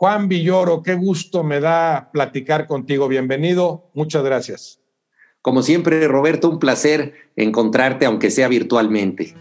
[0.00, 3.06] Juan Villoro, qué gusto me da platicar contigo.
[3.06, 4.80] Bienvenido, muchas gracias.
[5.42, 9.34] Como siempre, Roberto, un placer encontrarte, aunque sea virtualmente.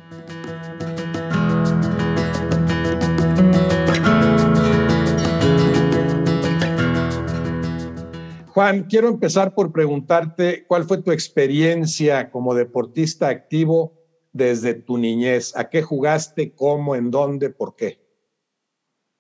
[8.48, 13.94] Juan, quiero empezar por preguntarte cuál fue tu experiencia como deportista activo
[14.34, 15.56] desde tu niñez.
[15.56, 16.52] ¿A qué jugaste?
[16.54, 16.98] ¿Cómo?
[16.98, 17.50] ¿En dónde?
[17.50, 18.09] ¿Por qué?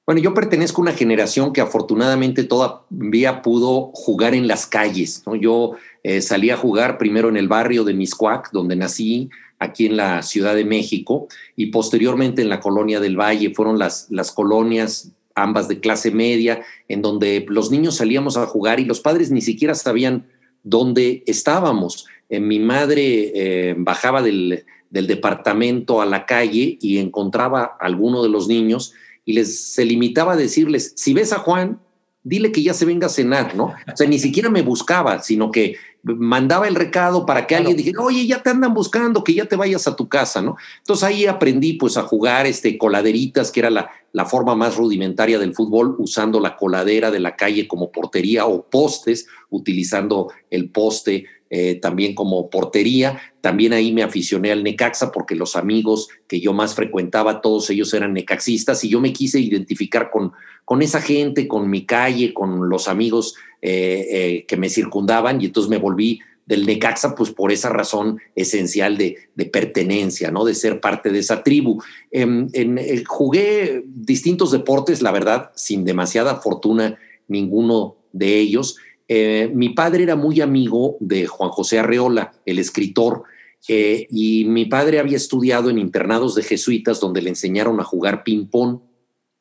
[0.10, 5.24] Bueno, yo pertenezco a una generación que afortunadamente todavía pudo jugar en las calles.
[5.40, 9.98] Yo eh, salí a jugar primero en el barrio de Miscuac, donde nací, aquí en
[9.98, 13.54] la Ciudad de México, y posteriormente en la colonia del Valle.
[13.54, 18.80] Fueron las, las colonias ambas de clase media, en donde los niños salíamos a jugar
[18.80, 20.26] y los padres ni siquiera sabían
[20.64, 22.08] dónde estábamos.
[22.30, 28.24] Eh, mi madre eh, bajaba del, del, departamento a la calle y encontraba a alguno
[28.24, 31.80] de los niños y les se limitaba a decirles, si ves a Juan,
[32.24, 33.66] dile que ya se venga a cenar, ¿no?
[33.66, 38.02] O sea, ni siquiera me buscaba, sino que mandaba el recado para que alguien dijera,
[38.02, 40.56] oye, ya te andan buscando, que ya te vayas a tu casa, ¿no?
[40.80, 45.40] Entonces ahí aprendí pues a jugar este coladeritas, que era la, la forma más rudimentaria
[45.40, 51.26] del fútbol, usando la coladera de la calle como portería o postes, utilizando el poste
[51.50, 53.20] eh, también como portería.
[53.42, 57.94] También ahí me aficioné al Necaxa porque los amigos que yo más frecuentaba, todos ellos
[57.94, 60.32] eran necaxistas y yo me quise identificar con,
[60.66, 65.46] con esa gente, con mi calle, con los amigos eh, eh, que me circundaban y
[65.46, 69.18] entonces me volví del Necaxa, pues por esa razón esencial de,
[69.52, 70.46] pertenencia, ¿no?
[70.46, 71.82] De ser parte de esa tribu.
[72.10, 78.78] Em, en, jugué distintos deportes, la verdad, sin demasiada fortuna ninguno de ellos.
[79.12, 83.24] Eh, mi padre era muy amigo de Juan José Arreola, el escritor,
[83.68, 88.80] y mi padre había estudiado en internados de jesuitas donde le enseñaron a jugar ping-pong.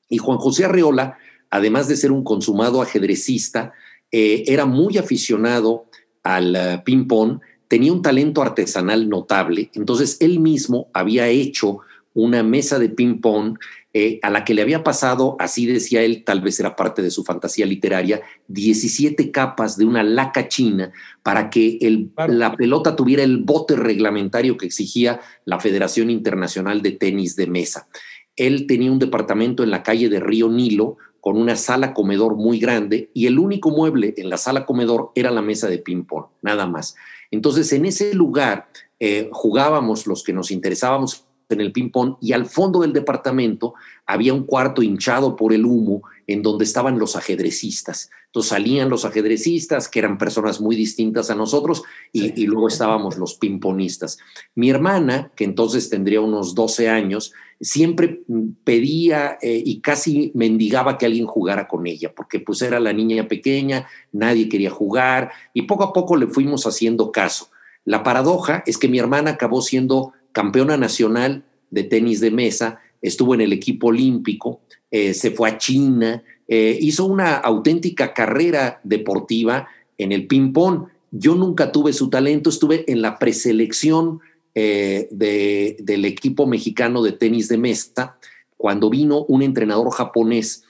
[0.09, 1.19] Y Juan José Arreola,
[1.50, 3.72] además de ser un consumado ajedrecista,
[4.10, 5.87] eh, era muy aficionado
[6.22, 11.81] al eh, ping-pong, tenía un talento artesanal notable, entonces él mismo había hecho
[12.15, 13.59] una mesa de ping-pong
[14.00, 17.10] eh, a la que le había pasado, así decía él, tal vez era parte de
[17.10, 20.92] su fantasía literaria, 17 capas de una laca china
[21.25, 26.92] para que el, la pelota tuviera el bote reglamentario que exigía la Federación Internacional de
[26.92, 27.88] Tenis de Mesa.
[28.36, 32.60] Él tenía un departamento en la calle de Río Nilo, con una sala comedor muy
[32.60, 36.69] grande y el único mueble en la sala comedor era la mesa de ping-pong, nada
[36.69, 36.94] más.
[37.32, 38.69] Entonces, en ese lugar
[39.00, 43.75] eh, jugábamos los que nos interesábamos en el ping-pong y al fondo del departamento
[44.06, 48.10] había un cuarto hinchado por el humo en donde estaban los ajedrecistas.
[48.26, 51.82] Entonces salían los ajedrecistas, que eran personas muy distintas a nosotros,
[52.12, 54.19] y, luego estábamos los pimponistas.
[54.54, 58.20] Mi hermana, que entonces tendría unos 12 años, siempre
[58.65, 63.26] pedía eh, y casi mendigaba que alguien jugara con ella, porque pues era la niña
[63.28, 67.48] pequeña, nadie quería jugar, y poco a poco le fuimos haciendo caso.
[67.86, 73.34] La paradoja es que mi hermana acabó siendo campeona nacional de tenis de mesa, estuvo
[73.34, 79.69] en el equipo olímpico, eh, se fue a China, eh, hizo una auténtica carrera deportiva
[79.99, 80.87] en el ping-pong.
[81.11, 84.21] Yo nunca tuve su talento, estuve en la preselección
[84.55, 88.16] eh, del equipo mexicano de tenis de mesa
[88.56, 90.65] cuando vino un entrenador japonés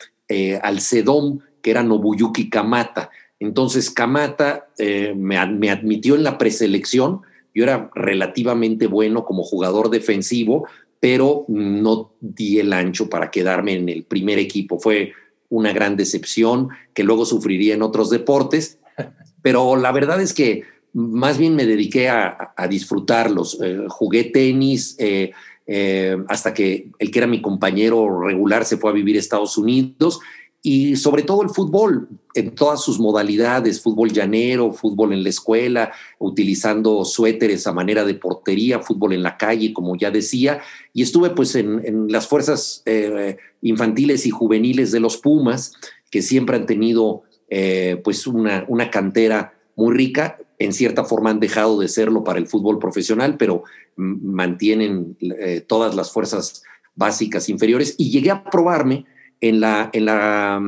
[0.63, 3.09] al Sedom, que era Nobuyuki Kamata.
[3.41, 7.23] Entonces Kamata me, me admitió en la preselección,
[7.55, 10.67] yo era relativamente bueno como jugador defensivo,
[11.01, 14.79] pero no di el ancho para quedarme en el primer equipo.
[14.79, 15.13] Fue
[15.49, 18.79] una gran decepción que luego sufriría en otros deportes,
[19.43, 23.59] pero la verdad es que más bien me dediqué a, disfrutarlos.
[23.63, 25.33] Eh, jugué tenis eh,
[25.67, 29.59] eh, hasta que el que era mi compañero regular se fue a vivir a Estados
[29.59, 30.21] Unidos
[30.63, 35.93] y sobre todo el fútbol en todas sus modalidades, fútbol llanero, fútbol en la escuela,
[36.19, 40.61] utilizando suéteres a manera de portería, fútbol en la calle, como ya decía,
[40.93, 45.73] y estuve pues en, las fuerzas eh, infantiles y juveniles de los Pumas,
[46.11, 51.41] que siempre han tenido eh, pues una, una cantera muy rica, en cierta forma han
[51.41, 53.63] dejado de serlo para el fútbol profesional, pero
[53.97, 56.63] mantienen eh, todas las fuerzas
[56.97, 59.07] básicas inferiores, y llegué a probarme
[59.41, 60.61] en la, en la,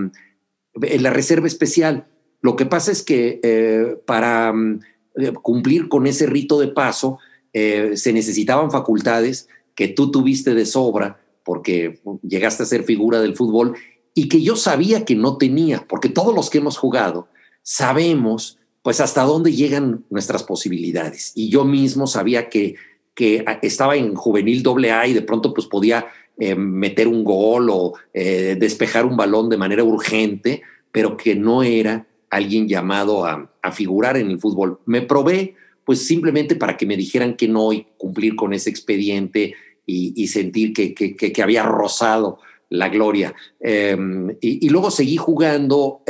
[0.74, 2.06] en la reserva especial.
[2.42, 4.80] Lo que pasa es que eh, para mm,
[5.16, 7.18] eh, cumplir con ese rito de paso
[7.52, 13.36] eh, se necesitaban facultades que tú tuviste de sobra porque llegaste a ser figura del
[13.36, 13.74] fútbol
[14.14, 17.28] y que yo sabía que no tenía, porque todos los que hemos jugado
[17.62, 21.32] sabemos pues hasta dónde llegan nuestras posibilidades.
[21.34, 22.76] Y yo mismo sabía que,
[23.14, 26.06] que estaba en juvenil doble A y de pronto pues podía
[26.40, 31.62] eh, meter un gol o eh, despejar un balón de manera urgente, pero que no
[31.62, 34.80] era alguien llamado a, figurar en el fútbol.
[34.86, 35.54] Me probé,
[35.84, 39.54] pues simplemente para que me dijeran que no y cumplir con ese expediente
[39.84, 42.38] y, sentir que, había rozado
[42.70, 43.34] la gloria.
[43.60, 46.02] Em, y, luego seguí jugando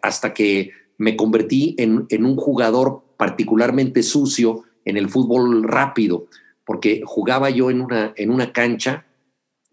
[0.00, 6.26] hasta que me convertí en, en un jugador particularmente sucio en el fútbol rápido,
[6.64, 9.04] porque jugaba yo en una, en una cancha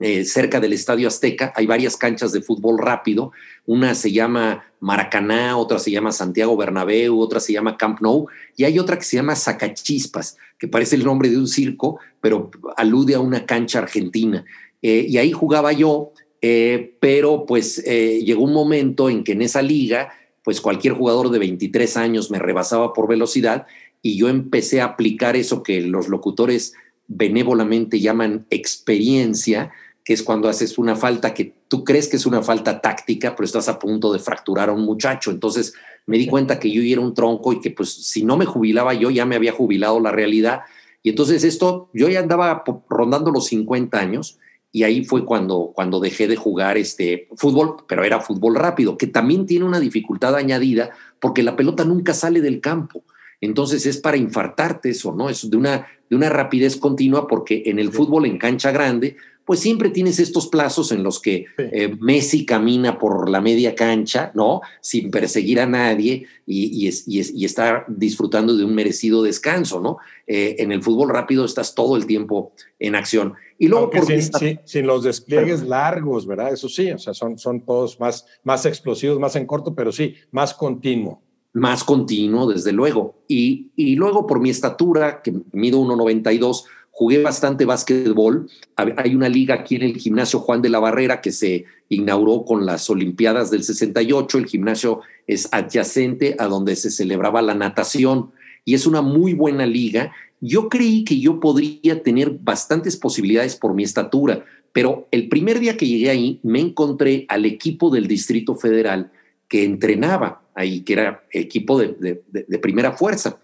[0.02, 1.54] eh, cerca del Estadio Azteca.
[1.56, 3.32] Hay varias canchas de fútbol rápido.
[3.66, 8.26] Una se llama Maracaná, otra se llama Santiago Bernabéu, otra se llama Camp Nou,
[8.58, 12.50] y hay otra que se llama Sacachispas, que parece el nombre de un circo, pero
[12.78, 14.44] alude a una cancha argentina.
[14.82, 19.62] Eh, y ahí jugaba yo, eh, pero pues llegó un momento en que en esa
[19.62, 20.12] liga
[20.44, 23.68] pues cualquier jugador de 23 años me rebasaba por velocidad
[24.02, 26.74] y yo empecé a aplicar eso que los locutores
[27.08, 29.72] benévolamente llaman experiencia,
[30.04, 33.46] que es cuando haces una falta que tú crees que es una falta táctica, pero
[33.46, 35.32] estás a punto de fracturar a un muchacho.
[35.32, 35.74] Entonces
[36.06, 38.94] me di cuenta que yo era un tronco y que pues si no me jubilaba
[38.94, 40.62] yo ya me había jubilado la realidad.
[41.04, 44.40] Y entonces esto, yo ya andaba rondando los 50 años
[44.72, 49.08] y ahí fue cuando, cuando dejé de jugar este fútbol, pero era fútbol rápido, que
[49.08, 53.04] también tiene una dificultad añadida porque la pelota nunca sale del campo.
[53.42, 55.30] Entonces es para infartarte eso, ¿no?
[55.30, 59.60] Es de una, de una rapidez continua porque en el fútbol en cancha grande, pues
[59.60, 64.62] siempre tienes estos plazos en los que eh, Messi camina por la media cancha, ¿no?
[64.82, 69.98] Sin perseguir a nadie y, y, está disfrutando de un merecido descanso, ¿no?
[70.28, 73.34] Eh, en el fútbol rápido estás todo el tiempo en acción.
[73.58, 74.22] Y luego porque
[74.66, 76.54] sin, los despliegues largos, ¿verdad?
[76.54, 80.16] Eso sí, o sea, son, son todos más, más explosivos, más en corto, pero sí,
[80.32, 81.22] más continuo
[81.54, 83.24] más continuo, desde luego.
[83.28, 86.64] Y, y, luego por mi estatura, que mido 1,92,
[87.02, 88.48] jugué bastante básquetbol.
[88.76, 92.64] Hay una liga aquí en el gimnasio Juan de la Barrera que se inauguró con
[92.64, 94.38] las Olimpiadas del 68.
[94.38, 98.30] El gimnasio es adyacente a donde se celebraba la natación
[98.66, 100.12] y es una muy buena liga.
[100.42, 105.78] Yo creí que yo podría tener bastantes posibilidades por mi estatura, pero el primer día
[105.78, 109.12] que llegué ahí me encontré al equipo del Distrito Federal
[109.48, 113.40] que entrenaba ahí, que era equipo de, de primera fuerza.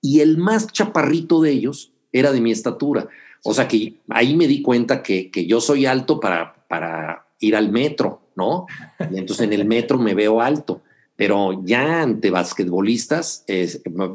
[0.00, 3.08] Y el más chaparrito de ellos era de mi estatura.
[3.42, 7.56] O sea que ahí me di cuenta que, que yo soy alto para, para ir
[7.56, 8.66] al metro, ¿no?
[9.10, 10.82] Y entonces en el metro me veo alto,
[11.16, 13.44] pero ya ante basquetbolistas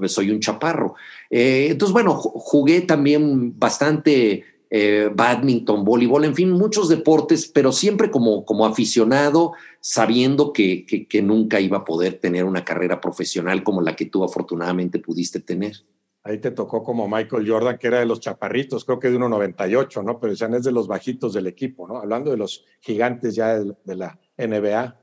[0.07, 0.95] soy un chaparro.
[1.29, 8.11] Eh, entonces, bueno, jugué también bastante eh, badminton, voleibol, en fin, muchos deportes, pero siempre
[8.11, 13.81] como, como aficionado, sabiendo que, que nunca iba a poder tener una carrera profesional como
[13.81, 15.83] la que tú afortunadamente pudiste tener.
[16.23, 20.03] Ahí te tocó como Michael Jordan, que era de los chaparritos, creo que de 1,98,
[20.03, 20.19] ¿no?
[20.19, 21.97] Pero ya es de los bajitos del equipo, ¿no?
[21.97, 25.00] Hablando de los gigantes ya de, la NBA.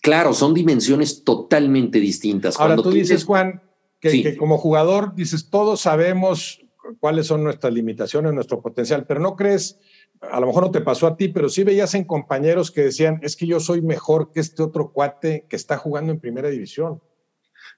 [0.00, 2.60] Claro, son dimensiones totalmente distintas.
[2.60, 3.60] Ahora tú, dices, Juan,
[4.00, 6.60] que, como jugador, dices, todos sabemos
[7.00, 9.80] cuáles son nuestras limitaciones, nuestro potencial, pero no crees,
[10.20, 13.18] a lo mejor no te pasó a ti, pero sí veías en compañeros que decían,
[13.22, 17.00] es que yo soy mejor que este otro cuate que está jugando en primera división.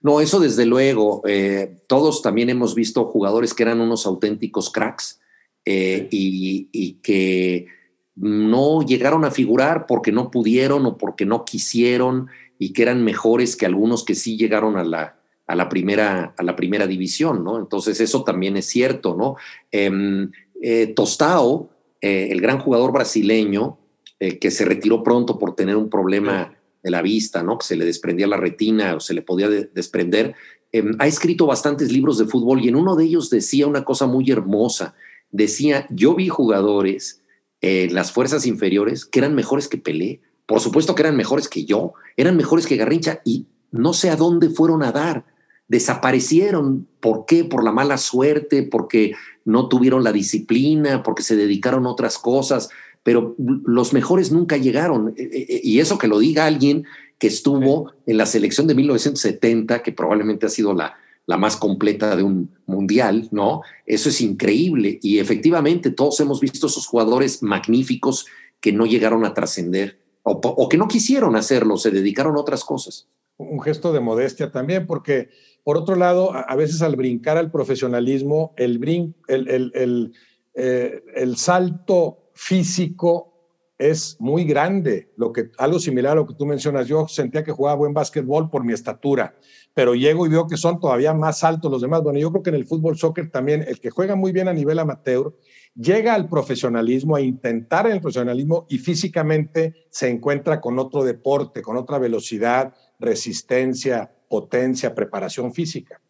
[0.05, 1.23] No, eso desde luego.
[1.27, 5.19] Eh, todos también hemos visto jugadores que eran unos auténticos cracks
[5.65, 7.69] eh, y, que
[8.15, 13.57] no llegaron a figurar porque no pudieron o porque no quisieron y que eran mejores
[13.57, 17.59] que algunos que sí llegaron a la, a la, primera, a la primera división, ¿no?
[17.59, 19.37] Entonces eso también es cierto, ¿no?
[19.73, 21.71] Em, eh, Tostao,
[22.03, 23.79] el gran jugador brasileño,
[24.19, 27.59] que se retiró pronto por tener un problema de la vista, ¿no?
[27.59, 30.35] Que se le desprendía la retina o se le podía desprender.
[30.71, 34.07] Em, ha escrito bastantes libros de fútbol y en uno de ellos decía una cosa
[34.07, 34.95] muy hermosa.
[35.33, 37.23] Decía, yo vi jugadores
[37.63, 40.21] en las fuerzas inferiores que eran mejores que Pelé.
[40.47, 44.17] Por supuesto que eran mejores que yo, eran mejores que Garrincha y no sé a
[44.17, 45.25] dónde fueron a dar.
[45.69, 46.87] Desaparecieron.
[47.01, 47.45] ¿Por qué?
[47.45, 49.15] Por la mala suerte, porque
[49.47, 52.69] no tuvieron la disciplina, porque se dedicaron a otras cosas
[53.05, 55.15] pero los mejores nunca llegaron.
[55.17, 56.85] E, e, e, y eso que lo diga alguien
[57.19, 60.95] que estuvo en la selección de 1970, que probablemente ha sido la,
[61.27, 63.63] la más completa de un mundial, ¿no?
[63.87, 64.99] Eso es increíble.
[65.03, 68.27] Y efectivamente todos hemos visto esos jugadores magníficos
[68.61, 73.09] que no llegaron a trascender o, que no quisieron hacerlo, se dedicaron a otras cosas.
[73.37, 75.29] Un gesto de modestia también, porque
[75.63, 80.13] por otro lado, a, veces al brincar al profesionalismo, el, brin, el, el, el,
[80.55, 83.35] eh, el salto físico
[83.79, 86.87] es muy grande, lo que, algo similar a lo que tú mencionas.
[86.87, 89.35] Yo sentía que jugaba buen básquetbol por mi estatura,
[89.75, 92.03] pero llego y veo que son todavía más altos los demás.
[92.03, 94.53] Bueno, yo creo que en el fútbol soccer también, el que juega muy bien a
[94.53, 95.35] nivel amateur,
[95.75, 101.77] llega al profesionalismo, a intentar el profesionalismo y físicamente se encuentra con otro deporte, con
[101.77, 106.01] otra velocidad, resistencia, potencia, preparación física.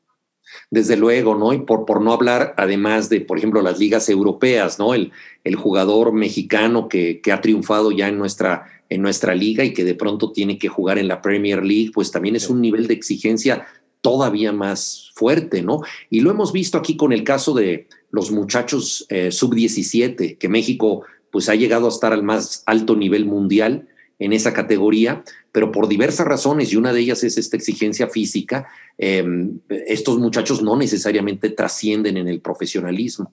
[0.70, 1.52] Desde luego, ¿no?
[1.52, 4.94] Y por, por no hablar, además de, por ejemplo, las ligas europeas, ¿no?
[4.94, 5.12] El,
[5.44, 9.84] el jugador mexicano que, que, ha triunfado ya en nuestra, en nuestra liga y que
[9.84, 12.94] de pronto tiene que jugar en la Premier League, pues también es un nivel de
[12.94, 13.66] exigencia
[14.04, 15.80] todavía más fuerte, ¿no?
[16.10, 21.04] Y lo hemos visto aquí con el caso de los muchachos eh, sub-17, que México
[21.32, 25.86] pues ha llegado a estar al más alto nivel mundial en esa categoría, pero por
[25.86, 28.66] diversas razones, y una de ellas es esta exigencia física,
[28.98, 33.32] em, estos muchachos no necesariamente trascienden en el profesionalismo.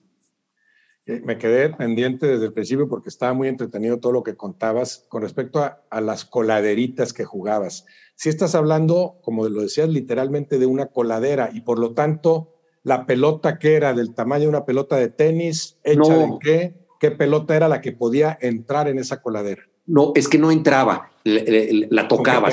[1.04, 5.04] Eh, me quedé pendiente desde el principio porque estaba muy entretenido todo lo que contabas
[5.08, 7.86] con respecto a, a las coladeritas que jugabas.
[8.14, 13.04] Si estás hablando, como lo decías, literalmente de una coladera y por lo tanto, la
[13.04, 17.56] pelota que era del tamaño de una pelota de tenis, hecha de qué, qué pelota
[17.56, 19.71] era la que podía entrar en esa coladera.
[19.86, 22.50] No, es que no entraba, la, tocaba.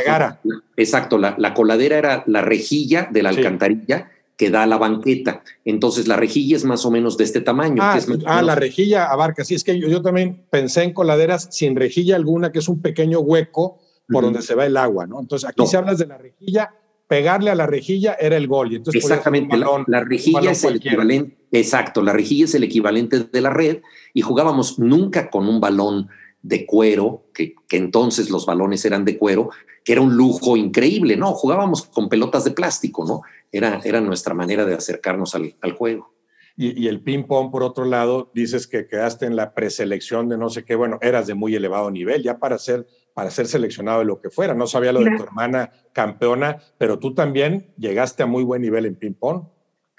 [0.75, 4.09] Exacto, la, coladera era la rejilla de la alcantarilla
[4.39, 5.43] que da a la banqueta.
[5.65, 7.83] Entonces la rejilla es más o menos de este tamaño.
[7.83, 9.43] Ah, ah la rejilla abarca.
[9.43, 13.19] Sí, es que yo, también pensé en coladeras sin rejilla alguna, que es un pequeño
[13.19, 15.19] hueco por donde se va el agua, ¿no?
[15.19, 16.73] Entonces aquí si hablas de la rejilla,
[17.07, 18.71] pegarle a la rejilla era el gol.
[18.71, 21.37] Y entonces Exactamente, la, rejilla es el equivalente.
[21.51, 23.81] Exacto, la rejilla es el equivalente de la red
[24.13, 26.07] y jugábamos nunca con un balón
[26.41, 29.49] de cuero, que, entonces los balones eran de cuero,
[29.83, 31.33] que era un lujo increíble, ¿no?
[31.33, 33.21] Jugábamos con pelotas de plástico, ¿no?
[33.51, 36.13] Era, era nuestra manera de acercarnos al, juego.
[36.55, 40.65] Y, el ping-pong, por otro lado, dices que quedaste en la preselección de no sé
[40.65, 44.19] qué, bueno, eras de muy elevado nivel, ya para ser, para ser seleccionado de lo
[44.19, 44.53] que fuera.
[44.53, 48.85] No sabía lo de tu hermana campeona, pero tú también llegaste a muy buen nivel
[48.85, 49.43] en ping-pong.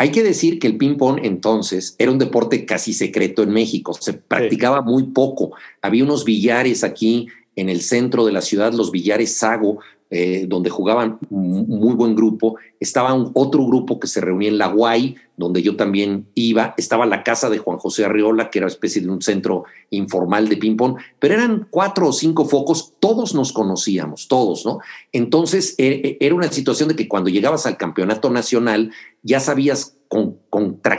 [0.00, 4.14] Hay que decir que el ping-pong entonces era un deporte casi secreto en México, se
[4.14, 5.52] practicaba muy poco.
[5.83, 9.80] Había unos billares aquí en el centro de la ciudad, los billares Sago,
[10.11, 12.57] eh, donde jugaban muy buen grupo.
[12.81, 16.75] Estaba otro grupo que se reunía en La Guay, donde yo también iba.
[16.76, 20.57] Estaba la casa de Juan José Arriola, que era especie de un centro informal de
[20.57, 24.81] ping-pong, pero eran cuatro o cinco focos, todos nos conocíamos, todos, ¿no?
[25.12, 28.90] Entonces e, e, era una situación de que cuando llegabas al campeonato nacional
[29.23, 30.39] ya sabías contra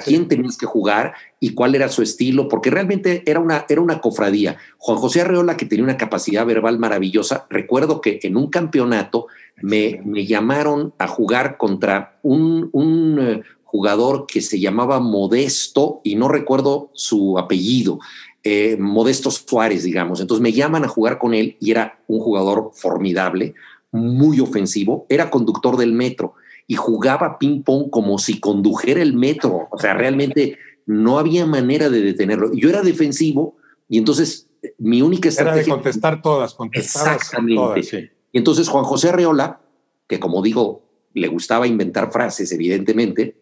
[0.01, 4.01] quién tenías que jugar y cuál era su estilo, porque realmente era una, era una
[4.01, 4.57] cofradía.
[4.77, 9.27] Juan José Arreola, que tenía una capacidad verbal maravillosa, recuerdo que en un campeonato
[9.61, 16.15] me, me llamaron a jugar contra un, un eh, jugador que se llamaba Modesto y
[16.15, 17.99] no recuerdo su apellido.
[18.43, 20.19] Eh, Modesto Suárez, digamos.
[20.19, 23.53] Entonces me llaman a jugar con él y era un jugador formidable,
[23.91, 26.33] muy ofensivo, era conductor del metro
[26.71, 29.67] y jugaba ping-pong como si condujera el metro.
[29.71, 32.53] O sea, realmente no había manera de detenerlo.
[32.53, 33.57] Yo era defensivo
[33.89, 34.47] y entonces
[34.77, 35.63] mi única estrategia...
[35.63, 38.13] Era de contestar todas, contestar Exactamente.
[38.31, 39.59] Y entonces Juan José Arreola,
[40.07, 43.35] que como digo, le gustaba inventar frases, evidentemente,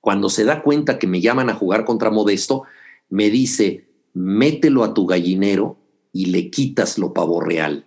[0.00, 2.62] cuando se da cuenta que me llaman a jugar contra Modesto,
[3.08, 5.76] me dice, mételo a tu gallinero
[6.12, 7.84] y le quitas lo pavo real.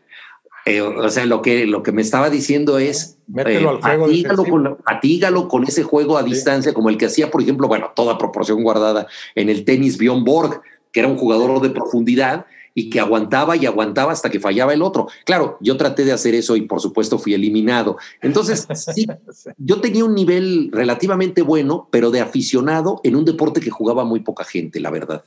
[0.66, 5.48] Eh, o sea, lo que, lo que me estaba diciendo es, Mételo al juego con,
[5.50, 9.08] con ese juego a distancia, como el que hacía, por ejemplo, bueno, toda proporción guardada
[9.36, 13.66] en el tenis Bjorn Borg, que era un jugador de profundidad y que aguantaba y
[13.66, 15.08] aguantaba hasta que fallaba el otro.
[15.26, 17.98] Claro, yo traté de hacer eso y por supuesto fui eliminado.
[18.22, 19.06] Entonces, sí,
[19.58, 24.22] yo tenía un nivel relativamente bueno, pero de aficionado en un deporte que jugaba muy
[24.22, 25.24] poca gente, la verdad.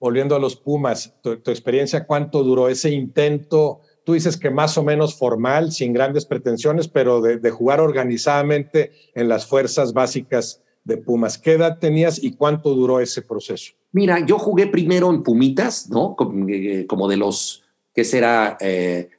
[0.00, 3.80] Volviendo a los Pumas, tu experiencia, ¿cuánto duró ese intento?
[4.08, 9.28] Tú dices que más o menos formal, sin grandes pretensiones, pero de, jugar organizadamente en
[9.28, 11.36] las fuerzas básicas de Pumas.
[11.36, 13.74] ¿Qué edad tenías y cuánto duró ese proceso?
[13.92, 16.16] Mira, yo jugué primero en Pumitas, ¿no?
[16.48, 18.56] Eh, como de los, ¿qué será?
[18.58, 19.10] 10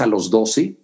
[0.00, 0.76] eh, a los 12,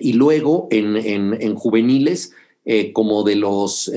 [0.00, 2.32] y luego en, en, juveniles,
[2.64, 3.88] eh, como de los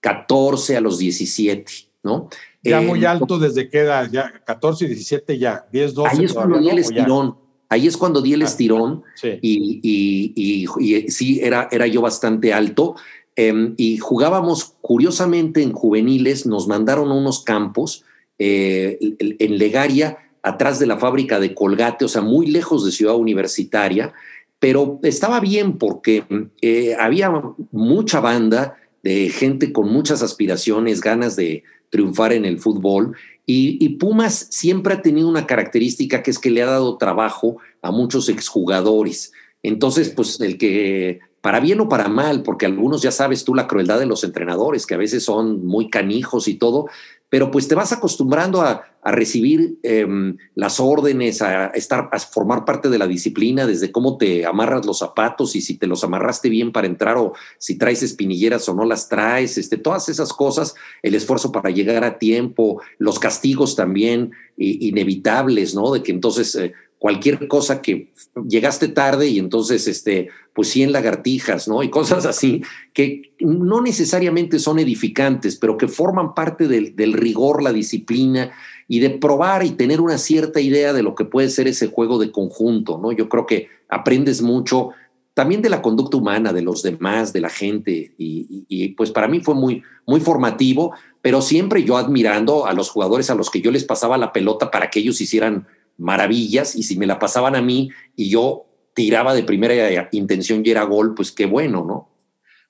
[0.00, 1.70] 14 a los 17,
[2.02, 2.30] ¿no?
[2.62, 4.08] Ya muy alto, ¿desde qué edad?
[4.10, 6.16] Ya 14 y 17 ya, 10, 12.
[6.16, 7.43] Ahí es cuando di el estirón.
[7.74, 9.02] Ahí es cuando di el ah, estirón
[9.42, 10.66] Y, y,
[11.08, 12.94] sí, era, era yo bastante alto.
[13.34, 18.04] Em, y jugábamos, curiosamente, en juveniles, nos mandaron a unos campos
[18.38, 23.16] eh, en Legaria, atrás de la fábrica de Colgate, o sea, muy lejos de Ciudad
[23.16, 24.12] Universitaria,
[24.60, 26.22] pero estaba bien porque
[26.60, 27.32] eh, había
[27.72, 33.16] mucha banda de gente con muchas aspiraciones, ganas de triunfar en el fútbol
[33.46, 37.90] Y, Pumas siempre ha tenido una característica que es que le ha dado trabajo a
[37.90, 39.32] muchos exjugadores.
[39.62, 43.66] Entonces, pues el que, para bien o para mal, porque algunos ya sabes tú la
[43.66, 46.86] crueldad de los entrenadores, que a veces son muy canijos y todo,
[47.28, 52.88] pero pues te vas acostumbrando a, recibir em, las órdenes, a estar, a formar parte
[52.88, 56.72] de la disciplina, desde cómo te amarras los zapatos y si te los amarraste bien
[56.72, 61.14] para entrar o si traes espinilleras o no las traes, este, todas esas cosas, el
[61.14, 65.92] esfuerzo para llegar a tiempo, los castigos también inevitables, ¿no?
[65.92, 68.12] De que entonces eh, cualquier cosa que
[68.48, 71.82] llegaste tarde y entonces, este, pues 100 lagartijas, ¿no?
[71.82, 77.72] Y cosas así que no necesariamente son edificantes, pero que forman parte del, rigor, la
[77.72, 78.52] disciplina
[78.88, 82.18] y de probar y tener una cierta idea de lo que puede ser ese juego
[82.18, 83.12] de conjunto, ¿no?
[83.12, 84.90] Yo creo que aprendes mucho
[85.34, 89.26] también de la conducta humana, de los demás, de la gente, y, y, pues para
[89.26, 93.60] mí fue muy, muy formativo, pero siempre yo admirando a los jugadores a los que
[93.60, 95.66] yo les pasaba la pelota para que ellos hicieran
[95.98, 100.70] maravillas y si me la pasaban a mí y yo tiraba de primera intención y
[100.70, 102.10] era gol, pues qué bueno, ¿no?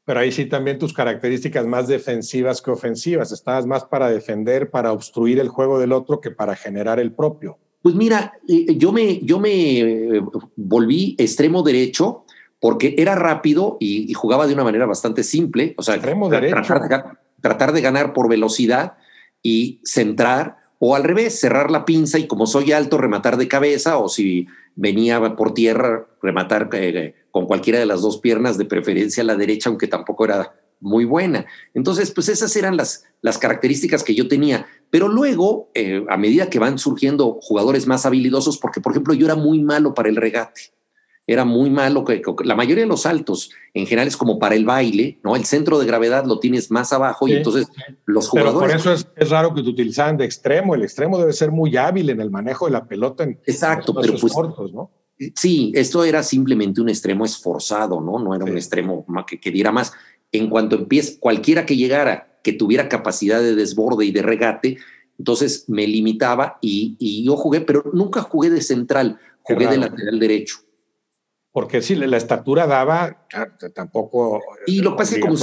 [0.05, 3.33] Pero ahí sí también tus características más defensivas que ofensivas.
[3.33, 7.59] Estabas más para defender, para obstruir el juego del otro que para generar el propio.
[7.81, 10.23] Pues mira, eh, yo me, yo me eh,
[10.57, 12.25] volví extremo derecho
[12.61, 15.75] porque era rápido y, jugaba de una manera bastante simple.
[15.77, 16.63] O sea, extremo derecho.
[17.41, 18.97] tratar de ganar por velocidad
[19.43, 23.97] y centrar o al revés, cerrar la pinza y como soy alto, rematar de cabeza,
[23.97, 29.23] o si venía por tierra, rematar eh, con cualquiera de las dos piernas, de preferencia
[29.23, 31.47] a la derecha, aunque tampoco era muy buena.
[31.73, 34.67] Entonces, pues esas eran las, las características que yo tenía.
[34.91, 39.25] Pero luego, eh, a medida que van surgiendo jugadores más habilidosos, porque por ejemplo yo
[39.25, 40.75] era muy malo para el regate
[41.27, 42.05] era muy malo.
[42.05, 45.37] Que, la mayoría de los saltos en general es como para el baile, ¿no?
[45.37, 47.69] El centro de gravedad lo tienes más abajo y entonces
[48.05, 48.73] los jugadores.
[48.73, 50.75] Pero por eso es, raro que te utilizaran de extremo.
[50.75, 54.17] El extremo debe ser muy hábil en el manejo de la pelota en, Exacto, pero
[54.17, 54.91] pues, cortos, ¿no?
[55.35, 58.19] Sí, esto era simplemente un extremo esforzado, ¿no?
[58.19, 59.93] No era un extremo que, que diera más.
[60.33, 64.79] En cuanto empiece, cualquiera que llegara, que tuviera capacidad de desborde y de regate,
[65.17, 70.19] entonces me limitaba y, y yo jugué, pero nunca jugué de central, jugué de lateral
[70.19, 70.64] derecho
[71.55, 73.29] porque si la estatura daba,
[73.77, 74.43] tampoco.
[74.67, 75.37] Y lo pasa como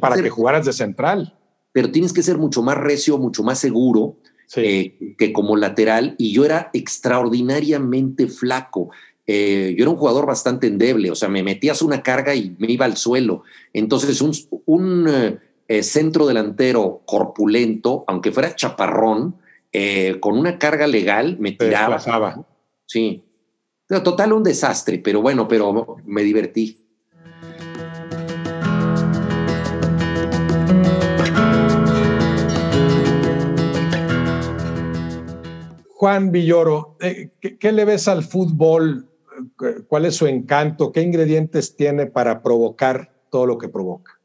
[0.00, 1.36] para que, jugaras de central.
[1.70, 4.16] Pero tienes que ser mucho más recio, mucho más seguro
[4.56, 6.14] eh, que como lateral.
[6.16, 8.88] Y yo era extraordinariamente flaco.
[9.26, 12.72] Eh, yo era un jugador bastante endeble, o sea, me metías una carga y me
[12.72, 13.42] iba al suelo.
[13.74, 15.10] Entonces, un,
[15.68, 19.36] eh, centro delantero corpulento, aunque fuera chaparrón,
[20.20, 22.46] con una carga legal, me tiraba.
[22.86, 23.22] Sí,
[23.90, 26.78] Total un desastre, pero bueno, pero me divertí.
[35.88, 39.08] Juan Villoro, eh, ¿qué, le ves al fútbol?
[39.88, 40.92] ¿Cuál es su encanto?
[40.92, 44.20] ¿Qué ingredientes tiene para provocar todo lo que provoca?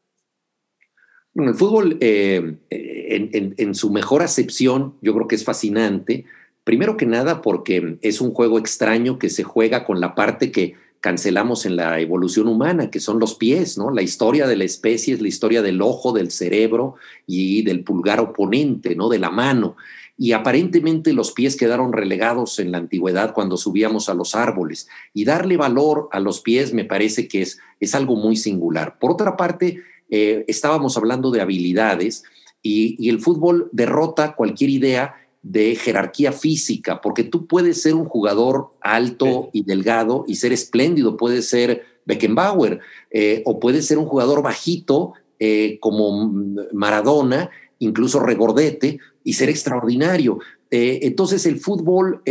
[1.34, 6.26] Bueno, el fútbol eh, en, su mejor acepción yo creo que es fascinante
[6.66, 10.74] Primero que nada porque es un juego extraño que se juega con la parte que
[11.00, 13.92] cancelamos en la evolución humana, que son los pies, ¿no?
[13.92, 16.96] La historia de la especie es la historia del ojo, del cerebro
[17.28, 19.10] y del pulgar oponente, ¿no?
[19.10, 19.76] De la mano.
[20.18, 24.88] Y aparentemente los pies quedaron relegados en la antigüedad cuando subíamos a los árboles.
[25.14, 28.98] Y darle valor a los pies me parece que es, es algo muy singular.
[28.98, 32.24] Por otra parte, eh, estábamos hablando de habilidades
[32.64, 35.14] y, y el fútbol derrota cualquier idea
[35.46, 41.18] de jerarquía física, porque tú puedes ser un jugador alto y delgado y ser espléndido,
[41.18, 42.80] puedes ser Beckenbauer,
[43.12, 46.34] eh, o puedes ser un jugador bajito eh, como
[46.74, 50.40] Maradona, incluso regordete, y ser extraordinario.
[50.72, 52.22] Eh, entonces el fútbol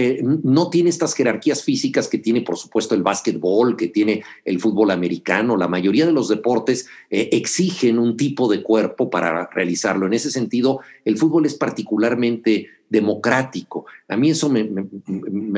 [0.43, 4.91] no tiene estas jerarquías físicas que tiene, por supuesto, el básquetbol, que tiene el fútbol
[4.91, 5.57] americano.
[5.57, 10.07] La mayoría de los deportes exigen un tipo de cuerpo para realizarlo.
[10.07, 13.87] En ese sentido, el fútbol es particularmente democrático.
[14.09, 14.69] A mí eso me,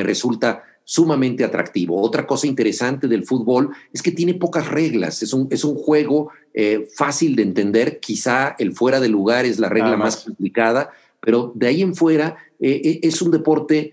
[0.03, 2.01] resulta sumamente atractivo.
[2.01, 6.31] Otra cosa interesante del fútbol es que tiene pocas reglas, es un, es un juego
[6.55, 10.25] eh, fácil de entender, quizá el fuera de lugar es la regla más.
[10.25, 13.93] complicada, pero de ahí en fuera eh, eh, es un deporte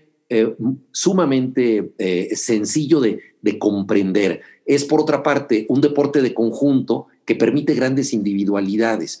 [0.90, 1.92] sumamente
[2.34, 4.40] sencillo de, de comprender.
[4.66, 9.20] Es por otra parte un deporte de conjunto que permite grandes individualidades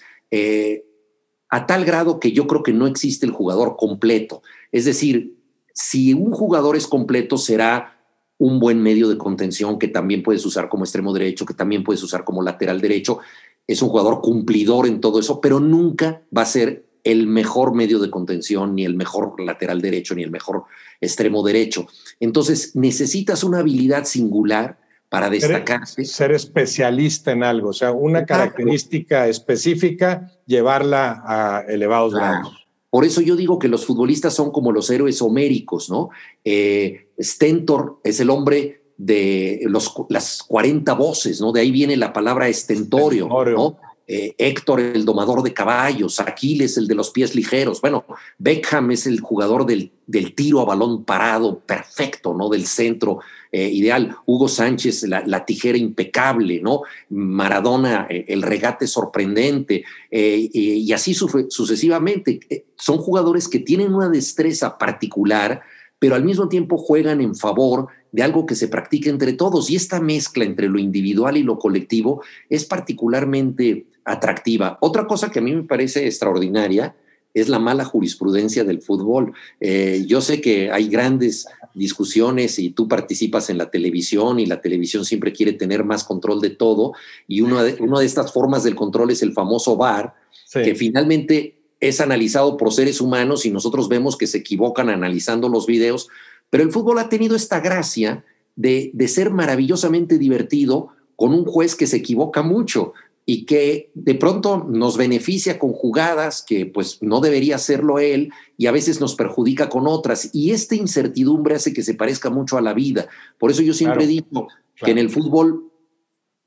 [1.50, 4.42] a tal grado que yo creo que no existe el jugador completo.
[4.72, 5.36] Es decir,
[5.72, 7.96] si un jugador es completo, será
[8.38, 12.02] un buen medio de contención que también puedes usar como extremo derecho, que también puedes
[12.02, 13.18] usar como lateral derecho.
[13.66, 17.98] Es un jugador cumplidor en todo eso, pero nunca va a ser el mejor medio
[17.98, 20.64] de contención, ni el mejor lateral derecho, ni el mejor
[21.00, 21.86] extremo derecho.
[22.18, 24.78] Entonces necesitas una habilidad singular
[25.10, 26.04] para destacarse.
[26.04, 32.66] Ser, especialista en algo, o sea, una característica específica, llevarla a elevados grados.
[32.90, 36.10] Por eso yo digo que los futbolistas son como los héroes homéricos, ¿no?
[36.44, 41.52] Eh, Stentor es el hombre de los, las 40 voces, ¿no?
[41.52, 43.76] De ahí viene la palabra estentorio, ¿no?
[44.06, 47.80] Eh, Héctor, el domador de caballos, Aquiles, el de los pies ligeros.
[47.80, 48.04] Bueno,
[48.38, 52.50] Beckham es el jugador del, del tiro a balón parado perfecto, ¿no?
[52.50, 54.16] Del centro eh, ideal.
[54.26, 56.82] Hugo Sánchez, la, tijera impecable, ¿no?
[57.08, 62.40] Maradona, eh, el regate sorprendente, y así sucesivamente.
[62.76, 65.62] Son jugadores que tienen una destreza particular,
[65.98, 69.70] pero al mismo tiempo juegan en favor de algo que se practica entre todos.
[69.70, 74.78] Y esta mezcla entre lo individual y lo colectivo es particularmente atractiva.
[74.80, 76.94] Otra cosa que a mí me parece extraordinaria
[77.34, 79.34] es la mala jurisprudencia del fútbol.
[79.60, 84.60] Eh, yo sé que hay grandes discusiones y tú participas en la televisión y la
[84.60, 86.92] televisión siempre quiere tener más control de todo
[87.26, 90.14] y una de, una de estas formas del control es el famoso VAR,
[90.52, 95.66] que finalmente es analizado por seres humanos y nosotros vemos que se equivocan analizando los
[95.66, 96.08] videos,
[96.48, 101.74] pero el fútbol ha tenido esta gracia de, de ser maravillosamente divertido con un juez
[101.74, 102.92] que se equivoca mucho
[103.26, 108.66] y que de pronto nos beneficia con jugadas que pues no debería hacerlo él y
[108.66, 110.30] a veces nos perjudica con otras.
[110.34, 113.08] Y esta incertidumbre hace que se parezca mucho a la vida.
[113.38, 115.72] Por eso yo siempre digo que en el fútbol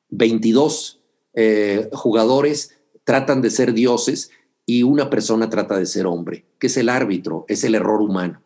[0.10, 1.02] 22
[1.34, 4.30] eh, jugadores tratan de ser dioses
[4.66, 8.44] y una persona trata de ser hombre, que es el árbitro, es el error humano.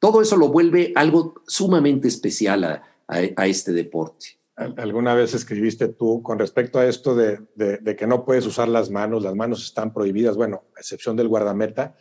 [0.00, 6.38] Todo eso lo vuelve algo sumamente especial a este deporte alguna vez escribiste tú con
[6.38, 7.38] respecto a esto de,
[7.96, 11.96] que no puedes usar las manos, las manos están prohibidas, bueno, a excepción del guardameta,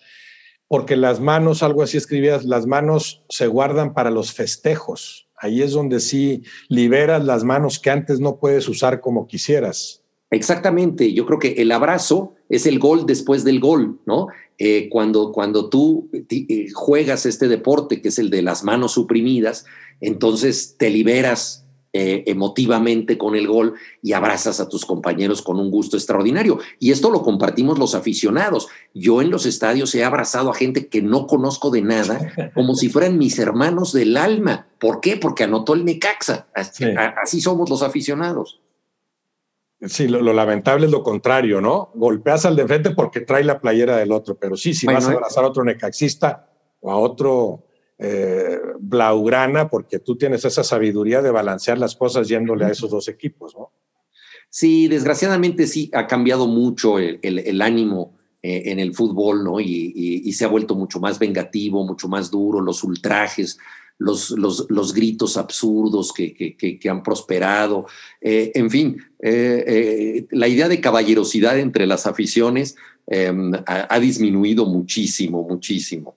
[0.68, 5.28] porque las manos, algo así escribías, las manos se guardan para los festejos.
[5.38, 10.04] Ahí es donde sí liberas las manos que antes no puedes usar como quisieras.
[10.30, 14.28] Exactamente, yo creo que el abrazo es el gol después del gol, ¿no?
[14.58, 19.66] Eh, cuando, cuando tú eh, juegas este deporte, que es el de las manos suprimidas,
[20.00, 25.70] entonces te liberas eh, emotivamente con el gol y abrazas a tus compañeros con un
[25.70, 26.58] gusto extraordinario.
[26.80, 28.70] Y esto lo compartimos los aficionados.
[28.94, 32.88] Yo en los estadios he abrazado a gente que no conozco de nada, como si
[32.88, 34.68] fueran mis hermanos del alma.
[34.80, 35.18] ¿Por qué?
[35.18, 36.48] Porque anotó el Necaxa.
[36.54, 38.62] Así, somos los aficionados.
[39.82, 41.92] Sí, lo, lamentable es lo contrario, ¿no?
[41.96, 45.12] Golpeas al de frente porque trae la playera del otro, pero sí, si vas a
[45.12, 46.48] abrazar a otro necaxista
[46.80, 47.66] o a otro
[48.04, 53.08] eh, blaugrana, porque tú tienes esa sabiduría de balancear las cosas yéndole a esos dos
[53.08, 53.70] equipos, ¿no?
[54.50, 59.60] Sí, desgraciadamente sí, ha cambiado mucho el, ánimo eh, en el fútbol, ¿no?
[59.60, 63.60] Y, se ha vuelto mucho más vengativo, mucho más duro, los ultrajes,
[64.00, 67.86] los, los, gritos absurdos que, han prosperado.
[68.20, 76.16] Eh, en fin, la idea de caballerosidad entre las aficiones em, ha disminuido muchísimo, muchísimo.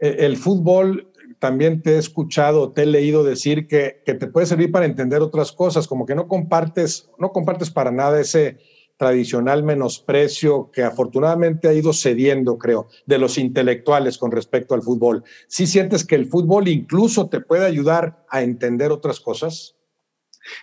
[0.00, 4.70] Eh, el fútbol también te he escuchado, te he leído decir que, te puede servir
[4.70, 8.58] para entender otras cosas, como que no compartes, no compartes para nada ese
[8.96, 15.24] tradicional menosprecio que afortunadamente ha ido cediendo, creo, de los intelectuales con respecto al fútbol.
[15.48, 19.76] ¿Sí sientes que el fútbol incluso te puede ayudar a entender otras cosas?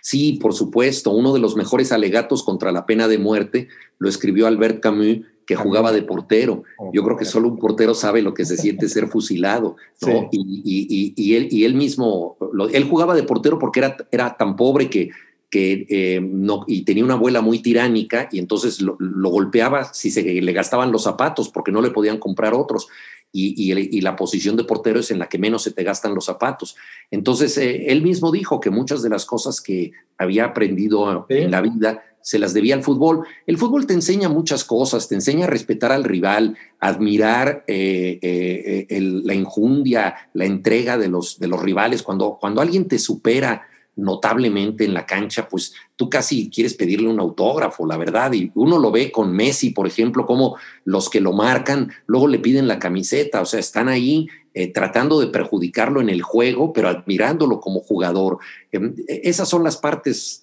[0.02, 1.10] Sí, por supuesto.
[1.10, 5.18] Uno de los mejores alegatos contra la pena de muerte lo escribió Albert Camus
[5.48, 6.62] que jugaba de portero.
[6.92, 10.28] Yo creo que solo un portero sabe lo que se siente ser fusilado, ¿no?
[10.30, 12.36] Y, él, y él mismo,
[12.70, 15.08] él jugaba de portero porque era, era tan pobre que,
[15.48, 20.22] que eh, no, y tenía una abuela muy tiránica y entonces lo, golpeaba si se
[20.22, 22.86] le gastaban los zapatos porque no le podían comprar otros.
[23.32, 26.24] Y, y, la posición de portero es en la que menos se te gastan los
[26.24, 26.76] zapatos.
[27.10, 31.60] Entonces, eh, él mismo dijo que muchas de las cosas que había aprendido en la
[31.60, 33.26] vida se las debía al fútbol.
[33.46, 39.00] El fútbol te enseña muchas cosas, te enseña a respetar al rival, admirar eh, eh,
[39.00, 42.02] la injundia, la entrega de los, de los rivales.
[42.02, 43.66] Cuando, cuando alguien te supera
[43.98, 48.32] notablemente en la cancha, pues tú casi quieres pedirle un autógrafo, la verdad.
[48.32, 52.38] Y uno lo ve con Messi, por ejemplo, como los que lo marcan, luego le
[52.38, 54.28] piden la camiseta, o sea, están ahí
[54.58, 58.38] eh, tratando de perjudicarlo en el juego, pero admirándolo como jugador.
[58.72, 60.42] Em, esas son las partes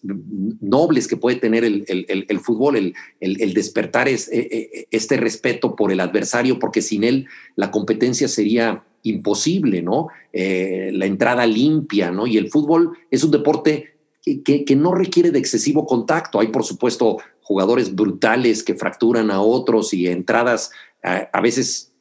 [0.62, 5.99] nobles que puede tener el, fútbol, el, despertar es, e, e, este respeto por el
[5.99, 10.08] adversario, porque sin él la competencia sería imposible, ¿no?
[10.32, 12.25] Eh, la entrada limpia, ¿no?
[12.25, 16.39] Y el fútbol es un deporte que, no requiere de excesivo contacto.
[16.39, 20.71] Hay, por supuesto, jugadores brutales que fracturan a otros y entradas
[21.04, 21.91] a, veces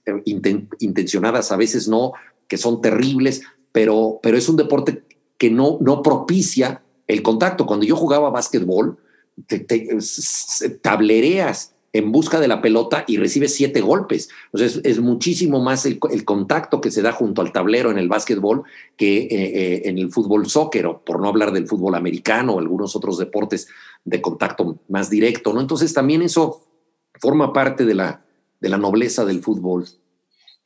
[0.80, 2.12] intencionadas, a veces no,
[2.48, 5.02] que son terribles, pero, pero es un deporte
[5.38, 7.66] que no, no propicia el contacto.
[7.66, 8.98] Cuando yo jugaba básquetbol,
[9.46, 9.66] te,
[10.80, 14.28] tablereas en busca de la pelota y recibes siete golpes.
[14.52, 18.08] O sea, es, muchísimo más el, contacto que se da junto al tablero en el
[18.08, 18.64] básquetbol
[18.96, 22.58] que eh, eh, en el fútbol soccer, o por no hablar del fútbol americano o
[22.58, 23.68] algunos otros deportes
[24.04, 25.60] de contacto más directo, ¿no?
[25.60, 26.66] Entonces también eso
[27.20, 28.23] forma parte de la,
[28.64, 29.84] de la nobleza del fútbol.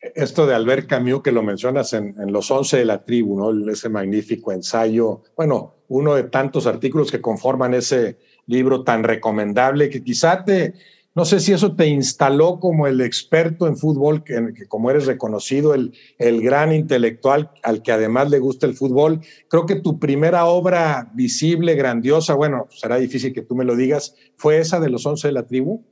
[0.00, 3.72] Esto de Albert Camus que lo mencionas en, Los Once de la Tribu, ¿no?
[3.72, 10.04] Ese magnífico ensayo, bueno, uno de tantos artículos que conforman ese libro tan recomendable que
[10.04, 10.74] quizá te,
[11.16, 15.74] no sé si eso te instaló como el experto en fútbol, que, como eres reconocido,
[15.74, 19.22] el, el, gran intelectual al que además le gusta el fútbol.
[19.48, 24.14] Creo que tu primera obra visible, grandiosa, bueno, será difícil que tú me lo digas,
[24.36, 25.84] fue esa de los once de la tribu.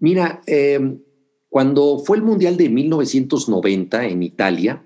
[0.00, 0.98] Mira, em,
[1.50, 4.82] cuando fue el Mundial de 1990 en Italia,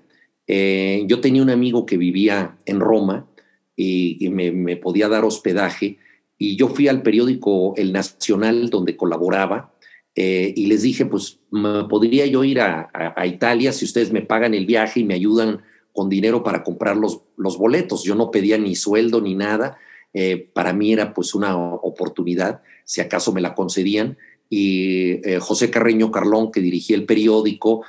[0.47, 3.27] eh, yo tenía un amigo que vivía en Roma
[3.75, 5.97] y, me, me podía dar hospedaje
[6.37, 9.75] y yo fui al periódico El Nacional donde colaboraba
[10.15, 11.39] eh, y les dije, pues
[11.89, 12.89] podría yo ir a,
[13.25, 17.21] Italia si ustedes me pagan el viaje y me ayudan con dinero para comprar los,
[17.37, 18.03] los boletos.
[18.03, 19.77] Yo no pedía ni sueldo ni nada.
[20.13, 24.17] Eh, para mí era pues una oportunidad, si acaso me la concedían.
[24.49, 27.83] Y eh, José Carreño Carlón, que dirigía el periódico,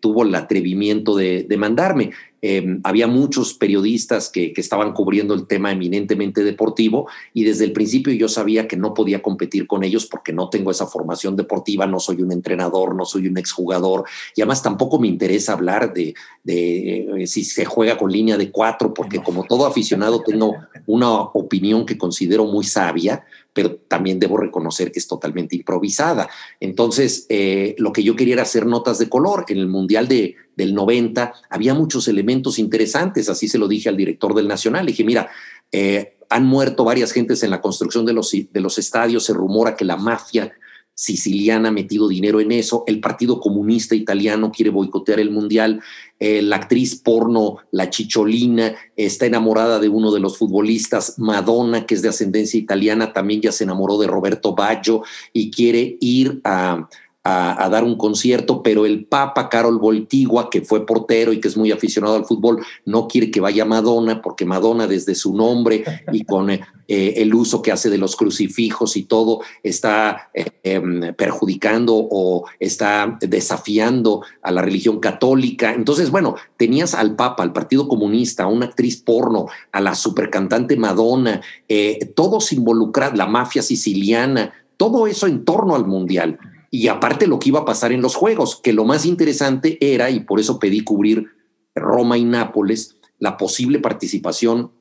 [0.00, 2.12] tuvo el atrevimiento de, de mandarme.
[2.46, 8.12] Em, había muchos periodistas que, estaban cubriendo el tema eminentemente deportivo y desde el principio
[8.12, 12.00] yo sabía que no podía competir con ellos porque no tengo esa formación deportiva, no
[12.00, 14.04] soy un entrenador, no soy un exjugador
[14.36, 16.14] y además tampoco me interesa hablar de,
[16.46, 21.86] eh, si se juega con línea de cuatro porque como todo aficionado tengo una opinión
[21.86, 26.28] que considero muy sabia, pero también debo reconocer que es totalmente improvisada.
[26.60, 29.46] Entonces, eh, lo que yo quería era hacer notas de color.
[29.48, 33.96] En el Mundial de, del 90 había muchos elementos interesantes, así se lo dije al
[33.96, 34.84] director del Nacional.
[34.84, 35.30] Le dije, mira,
[35.72, 39.76] eh, han muerto varias gentes en la construcción de los, de los estadios, se rumora
[39.76, 40.52] que la mafia
[40.94, 45.80] siciliana ha metido dinero en eso, el Partido Comunista Italiano quiere boicotear el Mundial,
[46.20, 51.94] eh, la actriz porno, la Chicholina, está enamorada de uno de los futbolistas, Madonna, que
[51.94, 55.02] es de ascendencia italiana, también ya se enamoró de Roberto Baggio
[55.32, 56.88] y quiere ir a,
[57.26, 61.56] a, dar un concierto, pero el Papa Carol Voltigua, que fue portero y que es
[61.56, 66.24] muy aficionado al fútbol, no quiere que vaya Madonna, porque Madonna desde su nombre y
[66.24, 71.94] con eh, el uso que hace de los crucifijos y todo, está eh, em, perjudicando
[71.96, 75.72] o está desafiando a la religión católica.
[75.72, 80.76] Entonces, bueno, tenías al Papa, al Partido Comunista, a una actriz porno, a la supercantante
[80.76, 86.38] Madonna, eh, todos involucrados, la mafia siciliana, todo eso en torno al Mundial
[86.74, 90.10] y aparte lo que iba a pasar en los Juegos, que lo más interesante era,
[90.10, 91.28] y por eso pedí cubrir
[91.72, 94.72] Roma y Nápoles, la posible participación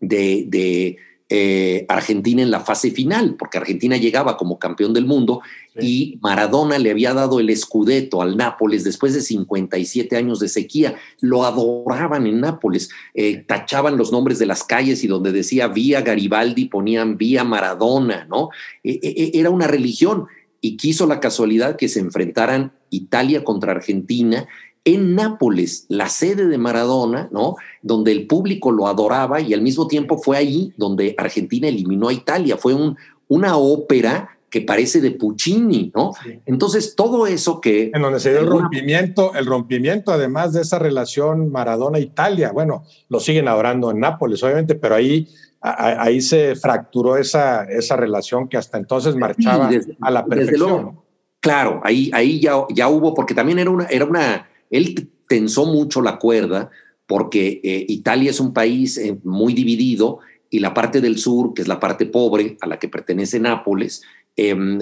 [0.00, 0.96] de,
[1.28, 5.40] eh, Argentina en la fase final, porque Argentina llegaba como campeón del mundo
[5.80, 10.96] y Maradona le había dado el escudeto al Nápoles después de 57 años de sequía.
[11.20, 16.00] Lo adoraban en Nápoles, eh, tachaban los nombres de las calles y donde decía vía
[16.00, 18.50] Garibaldi ponían vía Maradona, ¿no?
[18.82, 20.26] E, e, e, era una religión
[20.60, 24.46] y quiso la casualidad que se enfrentaran Italia contra Argentina
[24.84, 27.56] en Nápoles, la sede de Maradona, ¿no?
[27.82, 32.12] Donde el público lo adoraba y al mismo tiempo fue ahí donde Argentina eliminó a
[32.12, 32.56] Italia.
[32.56, 36.12] Fue un, una ópera que parece de Puccini, ¿no?
[36.46, 37.90] Entonces, todo eso que...
[37.92, 42.52] En donde se dio el rompimiento, el rompimiento además de esa relación Maradona-Italia.
[42.52, 45.28] Bueno, lo siguen adorando en Nápoles, obviamente, pero ahí
[45.66, 51.00] ahí se fracturó esa, esa relación que hasta entonces marchaba a la perfección.
[51.40, 56.02] claro, ahí, ahí ya, ya hubo, porque también era una, era una, él tensó mucho
[56.02, 56.70] la cuerda
[57.06, 60.18] porque eh, Italia es un país eh, muy dividido
[60.50, 64.02] y la parte del sur, que es la parte pobre a la que pertenece Nápoles,
[64.36, 64.78] em,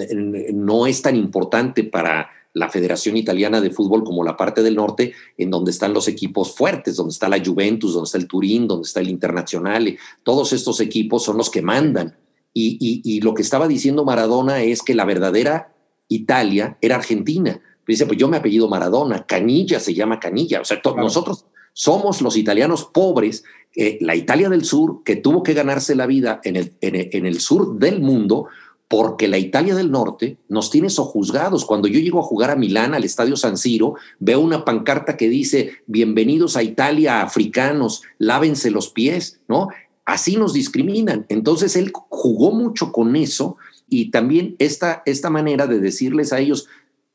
[0.53, 5.13] no es tan importante para la Federación Italiana de Fútbol como la parte del norte,
[5.37, 8.87] en donde están los equipos fuertes, donde está la Juventus, donde está el Turín, donde
[8.87, 12.15] está el Internacional, todos estos equipos son los que mandan.
[12.53, 15.73] Y, lo que estaba diciendo Maradona es que la verdadera
[16.07, 17.59] Italia era Argentina.
[17.85, 20.61] Dice, pues yo me apellido Maradona, Canilla se llama Canilla.
[20.61, 23.43] O sea, nosotros somos los italianos pobres,
[23.75, 27.41] eh, la Italia del sur, que tuvo que ganarse la vida en el, en el
[27.41, 28.47] sur del mundo
[28.87, 31.65] porque la Italia del Norte nos tiene sojuzgados.
[31.65, 35.27] Cuando yo llego a jugar a Milán, al Estadio San Siro, veo una pancarta que
[35.27, 39.69] dice, bienvenidos a Italia, africanos, lávense los pies, ¿no?
[40.05, 41.25] Así nos discriminan.
[41.29, 43.57] Entonces él jugó mucho con eso
[43.89, 46.67] y también esta, esta manera de decirles a ellos,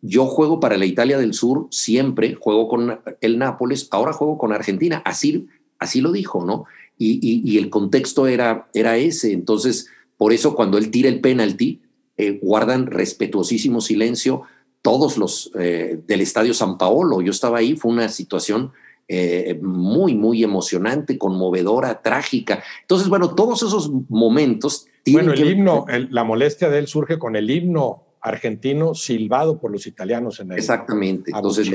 [0.02, 4.52] yo juego para la Italia del Sur siempre, juego con el Nápoles, ahora juego con
[4.52, 5.02] Argentina.
[5.04, 5.46] Así,
[5.78, 6.64] así lo dijo, ¿no?
[7.02, 9.32] Y, el contexto era, era ese.
[9.32, 9.88] Entonces,
[10.20, 11.80] por eso cuando él tira el penalti,
[12.18, 14.42] eh, guardan respetuosísimo silencio
[14.82, 17.22] todos los eh, del Estadio San Paolo.
[17.22, 18.70] Yo estaba ahí, fue una situación
[19.08, 22.62] eh, muy, muy emocionante, conmovedora, trágica.
[22.82, 24.88] Entonces, bueno, todos esos momentos...
[25.10, 29.86] Bueno, el himno, la molestia de él surge con el himno argentino silbado por los
[29.86, 31.30] italianos en el Exactamente.
[31.34, 31.66] Entonces,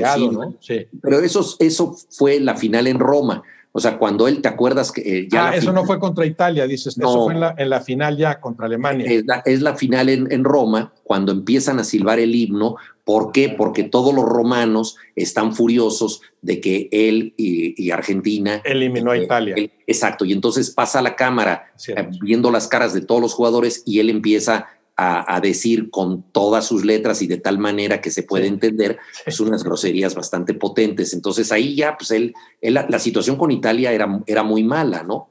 [0.60, 3.42] sí, Pero eso, eso fue la final en Roma.
[3.76, 5.48] O sea, cuando él, ¿te acuerdas que eh, ya...
[5.48, 8.64] Ah, eso no fue contra Italia, dices, no, eso fue en la, final ya contra
[8.64, 9.04] Alemania.
[9.44, 12.76] Es la, final en, Roma, cuando empiezan a silbar el himno.
[13.04, 13.50] ¿Por qué?
[13.50, 18.62] Porque todos los romanos están furiosos de que él y, Argentina...
[18.64, 19.54] Eliminó a eh, Italia.
[19.86, 24.00] exacto, y entonces pasa la cámara eh, viendo las caras de todos los jugadores y
[24.00, 28.46] él empieza a, decir con todas sus letras y de tal manera que se puede
[28.46, 31.12] entender, pues unas groserías bastante potentes.
[31.12, 35.30] Entonces ahí ya, pues él, la, situación con Italia era, era muy mala, ¿no?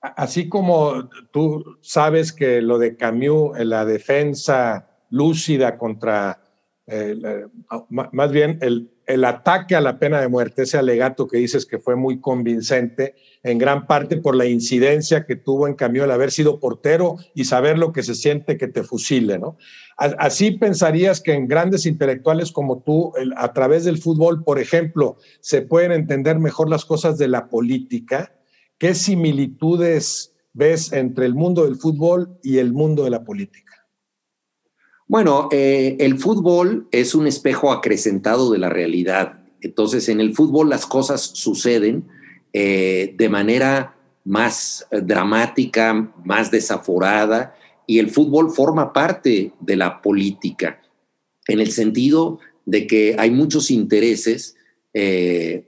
[0.00, 6.40] Así como tú sabes que lo de Camus, la defensa lúcida contra,
[6.86, 7.46] eh,
[7.90, 11.78] más bien el, el ataque a la pena de muerte, ese alegato que dices que
[11.78, 16.30] fue muy convincente, en gran parte por la incidencia que tuvo en cambio el haber
[16.30, 19.56] sido portero y saber lo que se siente que te fusile, ¿no?
[19.96, 25.62] Así pensarías que en grandes intelectuales como tú, a través del fútbol, por ejemplo, se
[25.62, 28.34] pueden entender mejor las cosas de la política.
[28.76, 33.67] ¿Qué similitudes ves entre el mundo del fútbol y el mundo de la política?
[35.08, 39.40] Bueno, eh, el fútbol es un espejo acrecentado de la realidad.
[39.62, 42.04] Entonces, en el fútbol las cosas suceden
[42.52, 50.02] eh, de manera más eh, dramática, más desaforada, y el fútbol forma parte de la
[50.02, 50.82] política,
[51.46, 54.56] en el sentido de que hay muchos intereses
[54.92, 55.64] que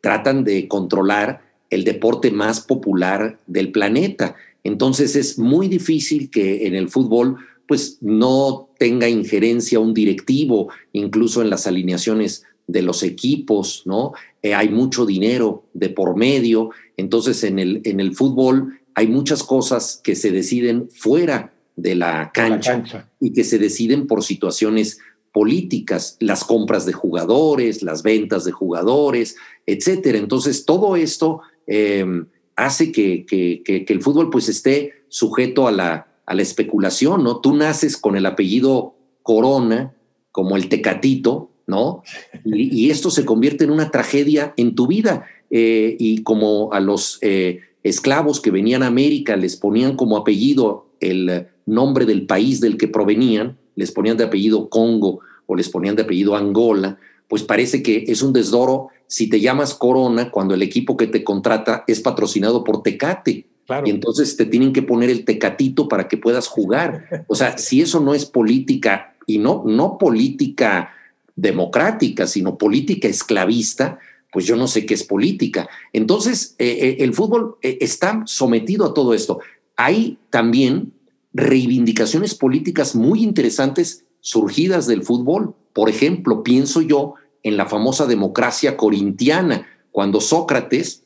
[0.00, 4.36] tratan de controlar el deporte más popular del planeta.
[4.68, 11.42] Entonces es muy difícil que en el fútbol pues no tenga injerencia un directivo, incluso
[11.42, 14.12] en las alineaciones de los equipos, ¿no?
[14.42, 19.42] Eh, hay mucho dinero de por medio, entonces en el, en el fútbol hay muchas
[19.42, 24.98] cosas que se deciden fuera de la cancha, y que se deciden por situaciones
[25.32, 30.18] políticas, las compras de jugadores, las ventas de jugadores, etcétera.
[30.18, 32.26] Entonces todo esto em,
[32.58, 33.24] hace que,
[33.66, 37.40] el fútbol pues esté sujeto a la, a la especulación, ¿no?
[37.40, 39.94] Tú naces con el apellido Corona,
[40.32, 42.02] como el Tecatito, ¿no?
[42.44, 45.24] Y, esto se convierte en una tragedia en tu vida.
[45.50, 50.88] Eh, y como a los eh, esclavos que venían a América les ponían como apellido
[51.00, 55.96] el nombre del país del que provenían, les ponían de apellido Congo o les ponían
[55.96, 60.62] de apellido Angola, pues parece que es un desdoro si te llamas Corona cuando el
[60.62, 63.46] equipo que te contrata es patrocinado por Tecate.
[63.84, 67.26] Y entonces te tienen que poner el tecatito para que puedas jugar.
[67.28, 70.90] O sea, si eso no es política, y no, no política
[71.36, 73.98] democrática, sino política esclavista,
[74.32, 75.68] pues yo no sé qué es política.
[75.92, 79.38] Entonces, eh, eh, el fútbol eh, está sometido a todo esto.
[79.76, 80.92] Hay también
[81.34, 85.54] reivindicaciones políticas muy interesantes surgidas del fútbol.
[85.78, 87.14] Por ejemplo, pienso yo
[87.44, 91.04] en la famosa democracia corintiana, cuando Sócrates,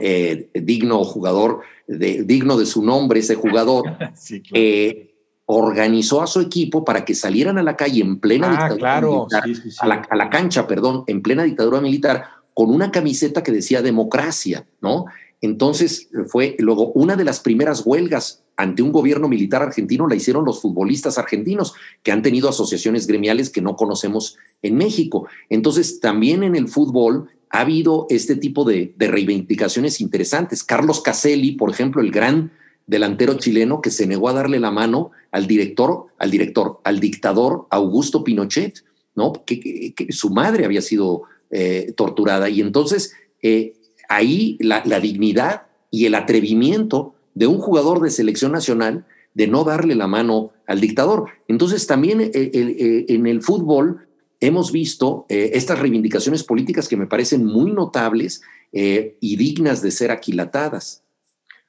[0.00, 3.84] eh, digno jugador, de, digno de su nombre, ese jugador,
[4.54, 9.02] eh, organizó a su equipo para que salieran a la calle en plena ah, dictadura
[9.02, 9.44] militar,
[9.80, 12.24] a, la, a la cancha, perdón, en plena dictadura militar,
[12.54, 15.04] con una camiseta que decía democracia, ¿no?
[15.42, 20.44] Entonces fue luego una de las primeras huelgas ante un gobierno militar argentino la hicieron
[20.44, 25.28] los futbolistas argentinos, que han tenido asociaciones gremiales que no conocemos en México.
[25.50, 30.64] Entonces, también en el fútbol ha habido este tipo de, reivindicaciones interesantes.
[30.64, 32.52] Carlos Caselli, por ejemplo, el gran
[32.86, 37.66] delantero chileno que se negó a darle la mano al director, al director, al dictador
[37.70, 39.32] Augusto Pinochet, ¿no?
[39.44, 42.48] Que, su madre había sido eh, torturada.
[42.48, 43.12] Y entonces
[43.42, 43.74] eh,
[44.08, 49.62] ahí la, la dignidad y el atrevimiento de un jugador de selección nacional de no
[49.62, 51.26] darle la mano al dictador.
[51.46, 54.08] Entonces también eh, eh, eh, en el fútbol
[54.40, 61.02] hemos visto estas reivindicaciones políticas que me parecen muy notables y dignas de ser aquilatadas.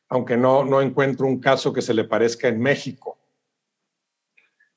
[0.09, 3.17] Aunque no, no encuentro un caso que se le parezca en México.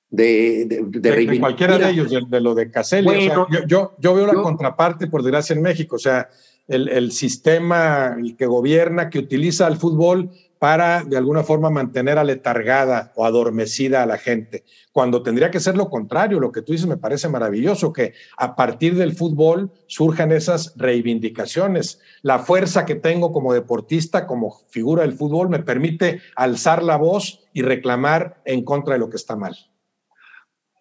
[0.09, 3.28] De, de, cualquiera de ellos, de, lo de Caselli.
[3.66, 5.97] yo, yo, veo la contraparte, por desgracia, en México.
[5.97, 6.28] O sea,
[6.66, 10.30] el, el sistema el que gobierna, que utiliza el fútbol
[10.61, 15.74] para de alguna forma mantener aletargada o adormecida a la gente, cuando tendría que ser
[15.74, 20.32] lo contrario, lo que tú dices me parece maravilloso, que a partir del fútbol surjan
[20.32, 22.00] esas reivindicaciones.
[22.20, 27.48] La fuerza que tengo como deportista, como figura del fútbol, me permite alzar la voz
[27.54, 29.70] y reclamar en contra de lo que está mal.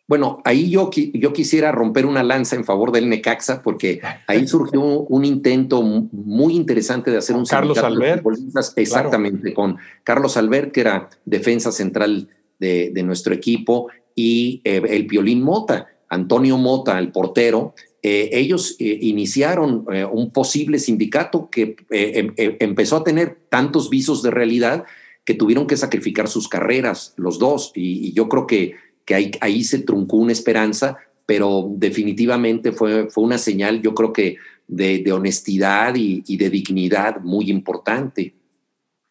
[0.10, 4.82] Bueno, ahí yo, yo quisiera romper una lanza en favor del Necaxa, porque ahí surgió
[4.82, 8.26] un, intento muy interesante de hacer un Carlos Albert.
[8.76, 15.44] Exactamente, con Carlos Albert, que era defensa central de, nuestro equipo, y eh, el Piolín
[15.44, 17.76] Mota, Antonio Mota, el portero.
[18.02, 24.32] Eh, ellos eh, iniciaron un posible sindicato que em, empezó a tener tantos visos de
[24.32, 24.86] realidad
[25.24, 29.80] que tuvieron que sacrificar sus carreras, los dos, y yo creo que que ahí, se
[29.80, 34.38] truncó una esperanza, pero definitivamente fue, fue una señal, yo creo que
[34.68, 38.36] de, honestidad y, de dignidad muy importante.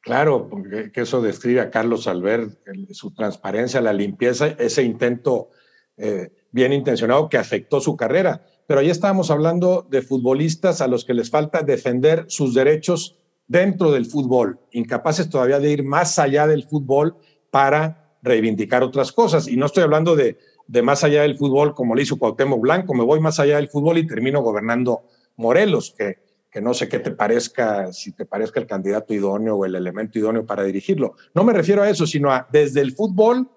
[0.00, 0.48] Claro,
[0.94, 2.60] que eso describe a Carlos Albert,
[2.92, 5.48] su transparencia, la limpieza, ese intento
[5.96, 8.46] eh, bien intencionado que afectó su carrera.
[8.68, 13.16] Pero ahí estábamos hablando de futbolistas a los que les falta defender sus derechos
[13.48, 17.16] dentro del fútbol, incapaces todavía de ir más allá del fútbol
[17.50, 19.48] para reivindicar otras cosas.
[19.48, 22.94] Y no estoy hablando de, de más allá del fútbol como le hizo Cuauhtémoc Blanco,
[22.94, 25.02] me voy más allá del fútbol y termino gobernando
[25.36, 26.18] Morelos, que,
[26.50, 30.18] que no sé qué te parezca, si te parezca el candidato idóneo o el elemento
[30.18, 31.14] idóneo para dirigirlo.
[31.34, 33.50] No me refiero a eso, sino a desde el fútbol,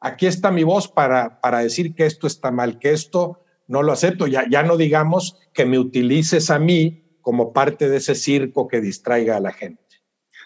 [0.00, 3.92] aquí está mi voz para, para decir que esto está mal, que esto no lo
[3.92, 4.26] acepto.
[4.26, 8.80] Ya, ya no digamos que me utilices a mí como parte de ese circo que
[8.80, 9.82] distraiga a la gente.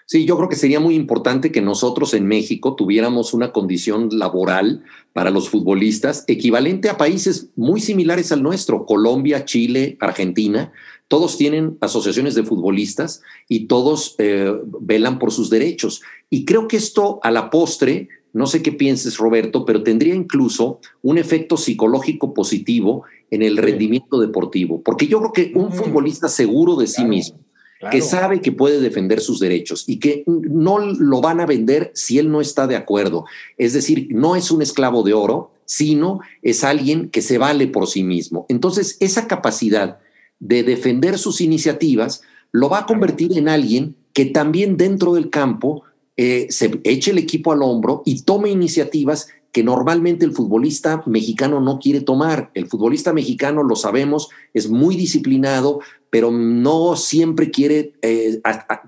[0.07, 4.83] Sí, yo creo que sería muy importante que nosotros en México tuviéramos una condición laboral
[5.13, 10.73] para los futbolistas equivalente a países muy similares al nuestro, Colombia, Chile, Argentina.
[11.09, 16.03] Todos tienen asociaciones de futbolistas y todos eh, velan por sus derechos.
[16.31, 20.81] Y creo que esto a la postre, no sé qué pienses Roberto, pero tendría incluso
[21.03, 26.77] un efecto psicológico positivo en el rendimiento deportivo, porque yo creo que un futbolista seguro
[26.77, 27.39] de sí mismo,
[27.91, 32.19] que sabe que puede defender sus derechos y que no lo van a vender si
[32.19, 33.25] él no está de acuerdo.
[33.59, 37.89] Es decir, no es un esclavo de oro, sino es alguien que se vale por
[37.89, 38.47] sí mismo.
[38.49, 39.99] Entonces, esa capacidad
[40.39, 42.23] de defender sus iniciativas
[42.53, 45.83] lo va a convertir en alguien que también dentro del campo
[46.17, 51.61] eh, se eche el equipo al hombro y tome iniciativas que normalmente el futbolista mexicano
[51.61, 52.51] no quiere tomar.
[52.55, 55.81] El futbolista mexicano, lo sabemos, es muy disciplinado,
[56.11, 58.41] pero no siempre quiere eh,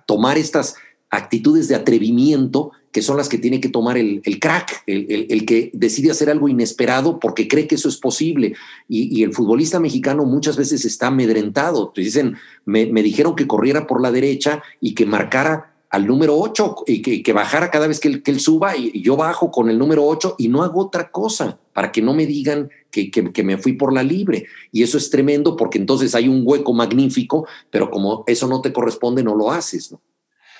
[0.06, 0.74] tomar estas
[1.10, 6.12] actitudes de atrevimiento que son las que tiene que tomar el, crack, el, que decide
[6.12, 8.54] hacer algo inesperado porque cree que eso es posible.
[8.88, 11.88] Y, el futbolista mexicano muchas veces está amedrentado.
[11.88, 16.36] Te dicen, me, me dijeron que corriera por la derecha y que marcara al número
[16.36, 20.04] 8 y que, bajara cada vez que él, suba y, yo bajo con el número
[20.04, 23.74] 8 y no hago otra cosa para que no me digan que, que, me fui
[23.74, 24.46] por la libre.
[24.72, 28.72] Y eso es tremendo porque entonces hay un hueco magnífico, pero como eso no te
[28.72, 29.92] corresponde, no lo haces.
[29.92, 30.00] ¿no?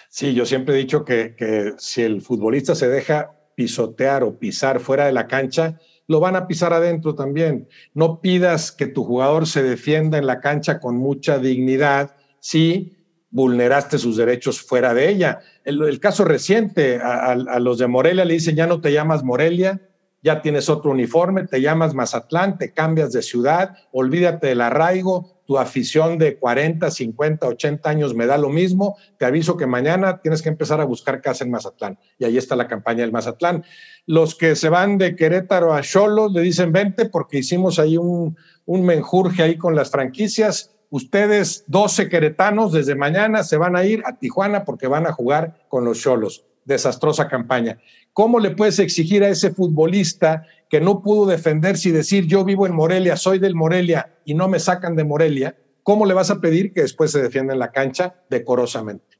[0.09, 4.79] Sí, yo siempre he dicho que, que si el futbolista se deja pisotear o pisar
[4.79, 7.69] fuera de la cancha, lo van a pisar adentro también.
[7.93, 12.93] No pidas que tu jugador se defienda en la cancha con mucha dignidad sí
[13.35, 15.41] vulneraste sus derechos fuera de ella.
[15.65, 19.81] El, caso reciente, a, los de Morelia le dicen, ya no te llamas Morelia,
[20.23, 25.59] ya tienes otro uniforme, te llamas Mazatlán, te cambias de ciudad, olvídate del arraigo, tu
[25.59, 30.41] afición de 40, 50, 80 años me da lo mismo, te aviso que mañana tienes
[30.41, 31.99] que empezar a buscar casa en Mazatlán.
[32.21, 33.65] Y ahí está la campaña del Mazatlán.
[34.07, 38.37] Los que se van de Querétaro a Cholos le dicen, vente porque hicimos ahí un,
[38.65, 44.05] un menjurje ahí con las franquicias, Ustedes, 12 queretanos, desde mañana se van a ir
[44.07, 46.45] a Tijuana porque van a jugar con los Cholos.
[46.65, 47.81] Desastrosa campaña.
[48.13, 52.65] ¿Cómo le puedes exigir a ese futbolista que no pudo defenderse y decir yo vivo
[52.65, 55.57] en Morelia, soy del Morelia y no me sacan de Morelia?
[55.83, 59.14] ¿Cómo le vas a pedir que después se defienda en la cancha decorosamente?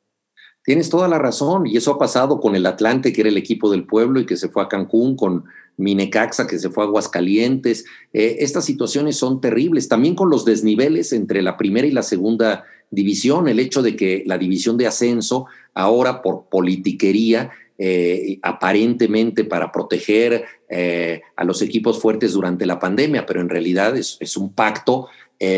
[0.65, 3.71] Tienes toda la razón y eso ha pasado con el Atlante, que era el equipo
[3.71, 5.45] del pueblo y que se fue a Cancún, con
[5.77, 7.85] Minecaxa, que se fue a Aguascalientes.
[8.15, 9.89] Eh, estas situaciones son terribles.
[9.89, 14.23] También con los desniveles entre la primera y la segunda división, el hecho de que
[14.25, 22.01] la división de ascenso, ahora por politiquería, eh, aparentemente para proteger eh, a los equipos
[22.01, 25.09] fuertes durante la pandemia, pero en realidad es, es un pacto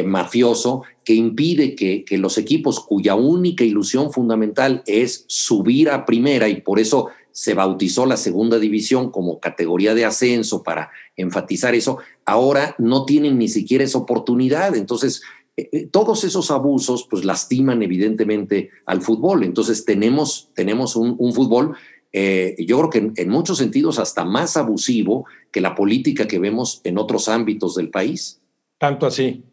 [0.05, 6.49] mafioso que impide que, que, los equipos cuya única ilusión fundamental es subir a primera
[6.49, 11.99] y por eso se bautizó la segunda división como categoría de ascenso para enfatizar eso,
[12.25, 14.75] ahora no tienen ni siquiera esa oportunidad.
[14.75, 15.23] Entonces,
[15.91, 19.45] todos esos abusos pues lastiman evidentemente al fútbol.
[19.45, 21.77] Entonces tenemos, tenemos un, fútbol,
[22.13, 26.99] yo creo que en, muchos sentidos hasta más abusivo que la política que vemos en
[26.99, 28.41] otros ámbitos del país.
[28.79, 29.45] Tanto así.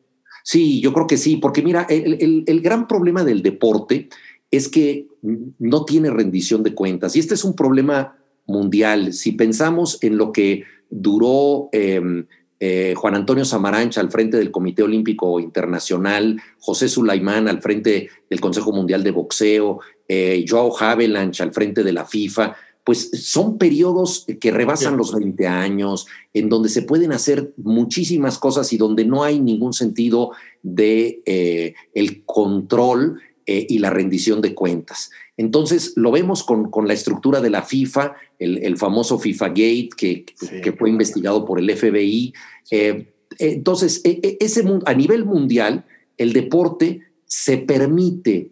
[0.44, 4.10] Sí, yo creo que sí, porque mira, el, gran problema del deporte
[4.52, 9.14] es que no tiene rendición de cuentas y este es un problema mundial.
[9.14, 12.28] Si pensamos en lo que duró em,
[12.60, 18.42] eh, Juan Antonio Samarancha al frente del Comité Olímpico Internacional, José Sulaimán al frente del
[18.42, 19.80] Consejo Mundial de Boxeo,
[20.10, 22.54] eh, Joao Havelanch al frente de la FIFA,
[22.84, 28.74] pues son periodos que rebasan los 20 años, en donde se pueden hacer muchísimas cosas
[28.74, 30.32] y donde no hay ningún sentido
[30.64, 35.12] de eh, el control eh, y la rendición de cuentas.
[35.38, 40.26] Entonces lo vemos con, con la estructura de la FIFA, el, famoso FIFA Gate que,
[40.26, 42.34] que, fue investigado por el FBI.
[42.72, 45.86] Eh, entonces, e, e, ese, a nivel mundial,
[46.18, 48.52] el deporte se permite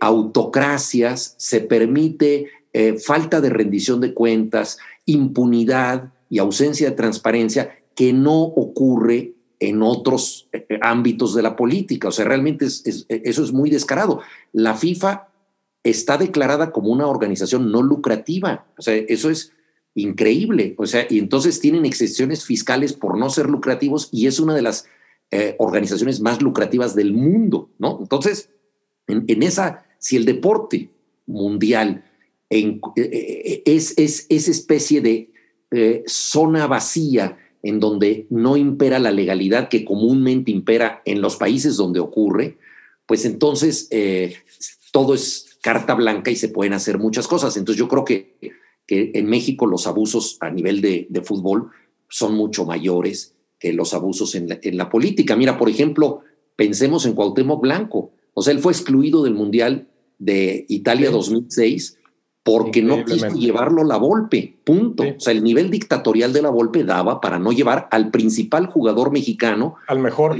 [0.00, 8.14] autocracias, se permite eh, falta de rendición de cuentas, impunidad y ausencia de transparencia que
[8.14, 12.08] no ocurre en otros eh, eh, ámbitos de la política.
[12.08, 14.20] O sea, realmente eso es muy descarado.
[14.52, 15.28] La FIFA
[15.84, 18.64] está declarada como una organización no lucrativa.
[18.78, 19.52] O sea, eso es
[19.94, 20.74] increíble.
[20.78, 24.62] O sea, y entonces tienen excepciones fiscales por no ser lucrativos y es una de
[24.62, 24.86] las
[25.56, 27.98] organizaciones más lucrativas del mundo, ¿no?
[28.02, 28.50] Entonces,
[29.06, 30.90] en, en esa, si el deporte
[31.26, 32.04] mundial
[32.52, 35.30] eh, eh, es, es esa especie de
[35.70, 41.76] eh, zona vacía en donde no impera la legalidad que comúnmente impera en los países
[41.76, 42.58] donde ocurre,
[43.06, 43.88] pues entonces
[44.90, 47.56] todo es carta blanca y se pueden hacer muchas cosas.
[47.56, 48.36] Entonces yo creo que,
[48.86, 51.70] que en México los abusos a nivel de, fútbol
[52.08, 55.36] son mucho mayores que los abusos en la, en la, política.
[55.36, 56.22] Mira, por ejemplo,
[56.56, 58.10] pensemos en Cuauhtémoc Blanco.
[58.34, 59.86] O sea, él fue excluido del Mundial
[60.18, 61.98] de Italia 2006
[62.42, 65.04] porque no quiso llevarlo la Volpe, punto.
[65.16, 69.12] O sea, el nivel dictatorial de la Volpe daba para no llevar al principal jugador
[69.12, 69.76] mexicano.
[69.86, 70.36] Al mejor.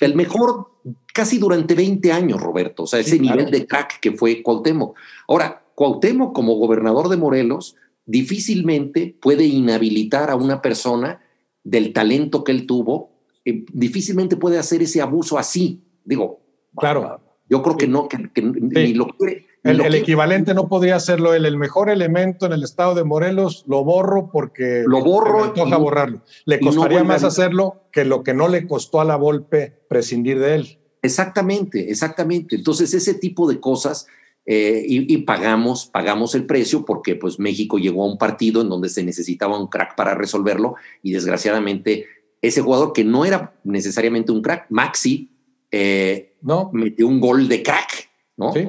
[0.00, 0.70] El mejor
[1.12, 2.84] casi durante 20 años, Roberto.
[2.84, 4.96] O sea, ese nivel de crack que fue Cuauhtémoc.
[5.28, 11.20] Ahora, Cuauhtémoc como gobernador de Morelos difícilmente puede inhabilitar a una persona
[11.64, 13.10] del talento que él tuvo,
[13.44, 15.82] eh, difícilmente puede hacer ese abuso así.
[16.04, 16.40] Digo,
[16.76, 17.20] claro.
[17.48, 21.46] Yo creo que no, que, ni lo quiere el, equivalente no podría serlo él.
[21.46, 26.22] El mejor elemento en el estado de Morelos lo borro porque lo borro me borrarlo.
[26.44, 30.54] Le costaría más hacerlo que lo que no le costó a la Volpe prescindir de
[30.54, 30.78] él.
[31.02, 32.56] Exactamente, exactamente.
[32.56, 34.06] Entonces, ese tipo de cosas,
[34.44, 38.88] eh, y, pagamos, pagamos el precio porque pues México llegó a un partido en donde
[38.88, 42.06] se necesitaba un crack para resolverlo y desgraciadamente
[42.42, 45.30] ese jugador que no era necesariamente un crack, Maxi,
[45.72, 46.70] eh, no.
[46.72, 48.52] metió un gol de crack ¿no?
[48.52, 48.68] Sí,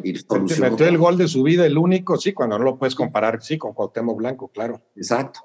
[0.59, 3.57] metió el gol de su vida, el único, sí, cuando no lo puedes comparar, sí,
[3.57, 4.82] con Cuauhtémoc Blanco, claro.
[4.95, 5.41] Exacto.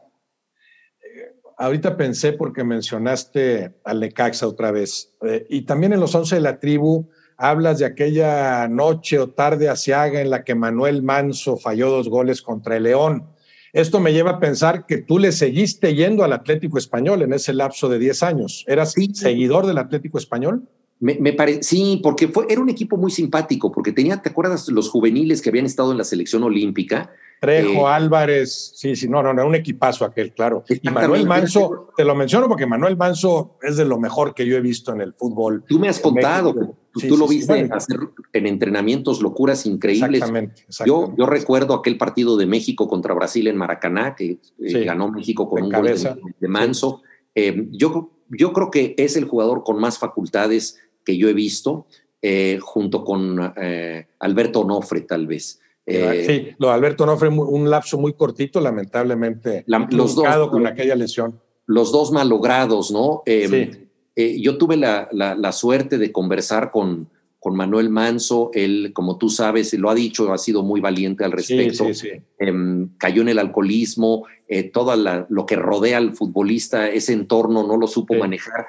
[1.01, 6.37] Eh, ahorita pensé porque mencionaste al Necaxa otra vez, eh, y también en los once
[6.37, 11.57] de la tribu hablas de aquella noche o tarde asiaga en la que Manuel Manso
[11.57, 13.29] falló dos goles contra el León.
[13.73, 17.55] Esto me lleva a pensar que tú le seguiste yendo al Atlético Español en ese
[17.55, 18.65] lapso de 10 años.
[18.69, 20.69] ¿Eras seguidor del Atlético Español?
[21.03, 24.89] Me, me sí, porque fue, era un equipo muy simpático, porque tenía, ¿te acuerdas los
[24.89, 27.11] juveniles que habían estado en la selección olímpica?
[27.41, 30.63] Trejo, eh, Álvarez, sí, sí, no, no, era un equipazo aquel, claro.
[30.69, 34.57] Y Manuel Manso, te lo menciono porque Manuel Manso es de lo mejor que yo
[34.57, 35.65] he visto en el fútbol.
[35.67, 36.55] Tú me has contado,
[36.93, 37.99] tú, lo viste hacer
[38.33, 40.23] en entrenamientos locuras increíbles.
[40.23, 45.11] Exactamente, Yo, yo recuerdo aquel partido de México contra Brasil en Maracaná, que eh, ganó
[45.11, 46.11] México con un cabeza.
[46.15, 47.03] gol de, Manso.
[47.35, 51.87] Eh, yo, yo creo que es el jugador con más facultades que yo he visto,
[52.25, 55.61] eh, junto con eh, Alberto Onofre, tal vez.
[55.85, 60.95] Eh, sí, lo de Alberto Onofre, un lapso muy cortito, lamentablemente, los dos, con aquella
[60.95, 61.41] lesión.
[61.67, 63.25] Los dos malogrados, ¿no?
[63.27, 67.09] Em, yo tuve la, la, suerte de conversar con,
[67.41, 71.33] con Manuel Manso, él, como tú sabes, lo ha dicho, ha sido muy valiente al
[71.33, 71.87] respecto.
[71.87, 74.27] Sí, sí, em, cayó en el alcoholismo,
[74.73, 74.95] todo
[75.29, 78.67] lo que rodea al futbolista, ese entorno no lo supo manejar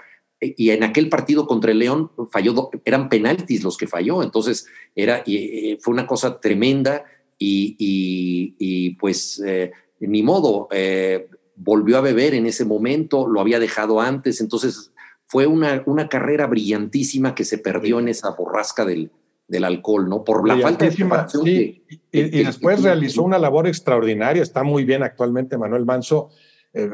[0.58, 4.66] y en aquel partido contra el León falló, eran penaltis los que falló, entonces
[4.96, 7.06] era, y, fue una cosa tremenda
[7.40, 14.02] y, pues eh, ni modo, eh, volvió a beber en ese momento, lo había dejado
[14.02, 14.92] antes, entonces
[15.28, 19.12] fue una, una carrera brillantísima que se perdió en esa borrasca del,
[19.48, 20.24] del alcohol, ¿no?
[20.24, 21.48] Por la falta de preparación.
[21.48, 21.82] y,
[22.12, 26.30] después realizó una labor extraordinaria, está muy bien actualmente Manuel Manso
[26.76, 26.90] eh,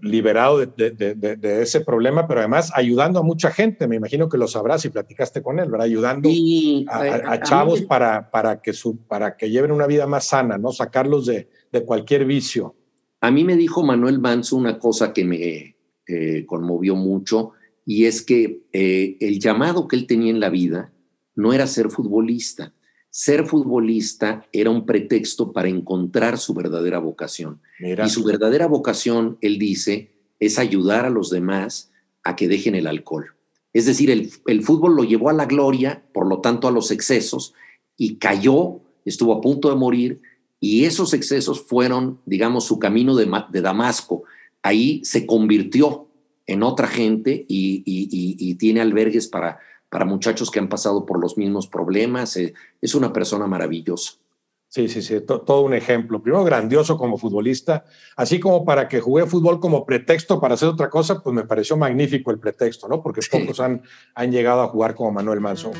[0.00, 3.86] liberado de, ese problema, pero además ayudando a mucha gente.
[3.86, 5.84] Me imagino que lo sabrás y platicaste con él, ¿verdad?
[5.86, 6.30] Ayudando
[6.88, 10.72] a, chavos para, para, que su, para que lleven una vida más sana, ¿no?
[10.72, 11.48] Sacarlos de,
[11.84, 12.74] cualquier vicio.
[13.20, 15.76] A mí me dijo Manuel Manso una cosa que me
[16.08, 17.52] eh, conmovió mucho
[17.84, 20.90] y es que eh, el llamado que él tenía en la vida
[21.34, 22.72] no era ser futbolista.
[23.16, 27.62] Ser futbolista era un pretexto para encontrar su verdadera vocación.
[27.80, 31.90] Y su verdadera vocación, él dice, es ayudar a los demás
[32.24, 33.34] a que dejen el alcohol.
[33.72, 36.90] Es decir, el, el, fútbol lo llevó a la gloria, por lo tanto a los
[36.90, 37.54] excesos,
[37.96, 40.20] y cayó, estuvo a punto de morir,
[40.60, 44.24] y esos excesos fueron, digamos, su camino de, de Damasco.
[44.60, 46.06] Ahí se convirtió
[46.46, 49.58] en otra gente y, tiene albergues para,
[49.88, 52.36] para muchachos que han pasado por los mismos problemas.
[52.36, 54.14] Eh, es una persona maravillosa.
[54.68, 56.20] Sí, sí, sí, todo un ejemplo.
[56.20, 57.84] Primero, grandioso como futbolista,
[58.16, 61.76] así como para que jugué fútbol como pretexto para hacer otra cosa, pues me pareció
[61.76, 63.00] magnífico el pretexto, ¿no?
[63.00, 63.82] Porque pocos han,
[64.14, 65.70] han llegado a jugar como Manuel Manso.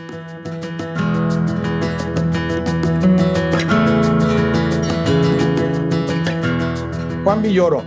[7.24, 7.82] Juan Villoro,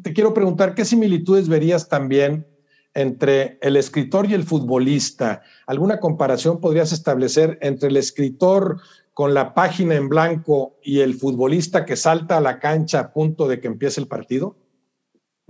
[0.00, 2.46] te quiero preguntar, ¿qué similitudes verías también
[2.96, 5.42] entre el escritor y el futbolista?
[5.66, 8.80] ¿Alguna comparación podrías establecer entre el escritor
[9.12, 13.46] con la página en blanco y el futbolista que salta a la cancha a punto
[13.46, 14.56] de que empiece el partido?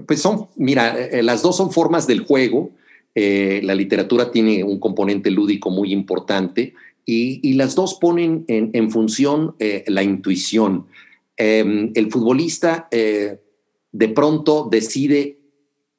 [0.07, 2.71] Pues son, mira, eh, las dos son formas del juego.
[3.15, 6.75] Eh, la literatura tiene un componente lúdico muy importante
[7.05, 10.87] y, las dos ponen en, función eh, la intuición.
[11.37, 15.39] Em, el futbolista de pronto decide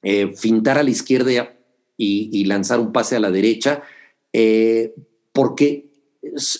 [0.03, 1.53] eh, fintar a la izquierda
[1.97, 3.81] y, lanzar un pase a la derecha,
[4.31, 4.93] eh,
[5.33, 5.87] porque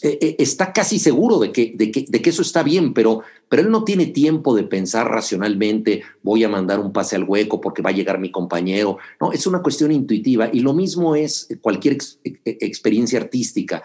[0.02, 3.84] eh, está casi seguro de que, de que, eso está bien, pero, pero él no
[3.84, 7.94] tiene tiempo de pensar racionalmente, voy a mandar un pase al hueco porque va a
[7.94, 8.98] llegar mi compañero.
[9.22, 13.84] No, es una cuestión intuitiva y lo mismo es cualquier experiencia artística.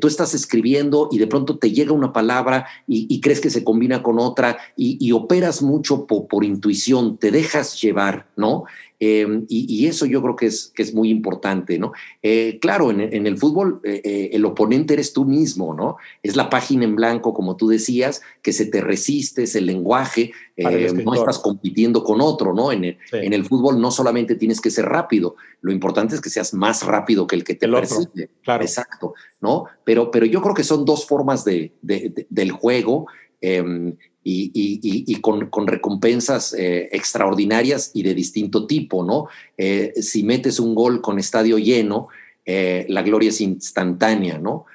[0.00, 4.02] tú estás escribiendo y de pronto te llega una palabra y, crees que se combina
[4.02, 8.64] con otra y, operas mucho por, intuición, te dejas llevar, ¿no?
[9.06, 11.92] Em, y, eso yo creo que es, que es muy importante, ¿no?
[12.22, 15.98] Eh, claro, en, el fútbol eh, eh, el oponente eres tú mismo, ¿no?
[16.22, 20.32] Es la página en blanco, como tú decías, que se te resiste, es el lenguaje,
[20.56, 22.72] no estás compitiendo con otro, ¿no?
[22.72, 26.30] En el, en el, fútbol no solamente tienes que ser rápido, lo importante es que
[26.30, 28.30] seas más rápido que el que te persigue.
[28.42, 28.64] Claro.
[28.64, 29.66] Exacto, ¿no?
[29.84, 33.06] Pero, pero yo creo que son dos formas de, del juego.
[33.42, 39.28] Em, y, con, recompensas eh, extraordinarias y de distinto tipo, ¿no?
[39.58, 42.08] Eh, si metes un gol con estadio lleno,
[42.46, 44.66] eh, la gloria es instantánea, ¿no?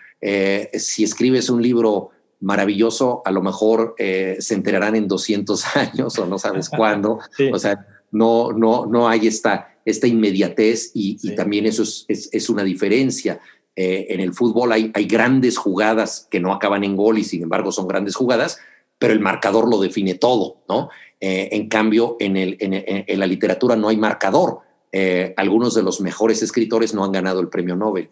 [0.74, 2.10] si escribes un libro
[2.42, 7.20] maravilloso, a lo mejor se enterarán en 200 años o no sabes cuándo.
[7.54, 12.66] O sea, no, no, no hay esta, esta inmediatez y, también eso es, es, una
[12.66, 13.40] diferencia.
[13.78, 17.72] en el fútbol hay, hay grandes jugadas que no acaban en gol y sin embargo
[17.72, 18.60] son grandes jugadas,
[19.00, 20.90] pero el marcador lo define todo, ¿no?
[21.22, 24.60] Eh, en cambio, en, el, en, la literatura no hay marcador.
[24.92, 28.10] Eh, algunos de los mejores escritores no han ganado el premio Nobel.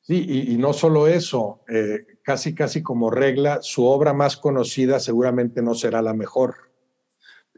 [0.00, 5.62] Sí, y, no solo eso, eh, casi, casi como regla, su obra más conocida seguramente
[5.62, 6.56] no será la mejor.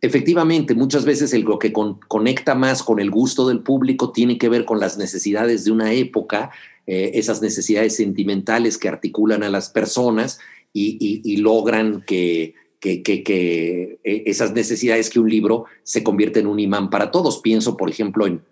[0.02, 4.50] Efectivamente, muchas veces el, lo que conecta más con el gusto del público tiene que
[4.50, 6.50] ver con las necesidades de una época,
[6.86, 10.38] esas necesidades sentimentales que articulan a las personas
[10.74, 16.90] y, logran que, que, e, esas necesidades que un libro se convierte en un imán
[16.90, 17.38] para todos.
[17.38, 18.42] Pienso, por ejemplo, en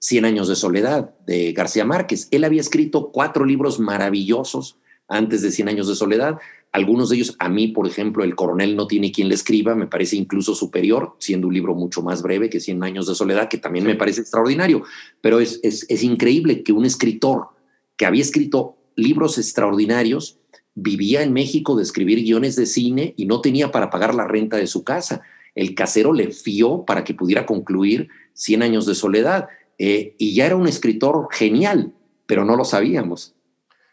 [0.00, 2.28] Cien años de soledad de García Márquez.
[2.30, 4.76] Él había escrito cuatro libros maravillosos
[5.08, 6.38] antes de Cien años de soledad.
[6.70, 9.88] Algunos de ellos, a mí, por ejemplo, El coronel no tiene quien le escriba, me
[9.88, 13.58] parece incluso superior, siendo un libro mucho más breve que Cien años de soledad, que
[13.58, 14.84] también me parece extraordinario.
[15.20, 17.48] Pero es, es, es increíble que un escritor
[17.96, 20.37] que había escrito libros extraordinarios
[20.80, 24.56] vivía en México de escribir guiones de cine y no tenía para pagar la renta
[24.56, 25.22] de su casa.
[25.54, 29.48] El casero le fió para que pudiera concluir Cien años de soledad.
[29.78, 31.92] Eh, y ya era un escritor genial,
[32.26, 33.34] pero no lo sabíamos.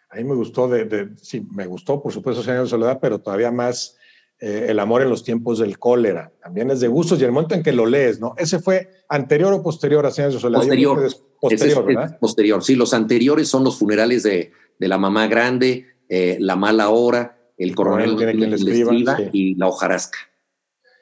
[0.10, 3.20] A mí me gustó, de, sí, me gustó, por supuesto, Cien años de soledad, pero
[3.20, 3.98] todavía más
[4.40, 6.32] eh, El amor en los tiempos del cólera.
[6.44, 8.36] También es de gustos y el momento en que lo lees, ¿no?
[8.38, 10.62] ¿Ese fue anterior o posterior a Cien años de soledad?
[10.62, 11.12] Posterior.
[11.42, 12.76] posterior, posterior, sí.
[12.76, 17.76] Los anteriores son los funerales de, de la mamá grande, eh, la Mala Hora, El
[17.76, 18.94] Coronel tiene le escriba,
[19.32, 20.20] y La Hojarasca.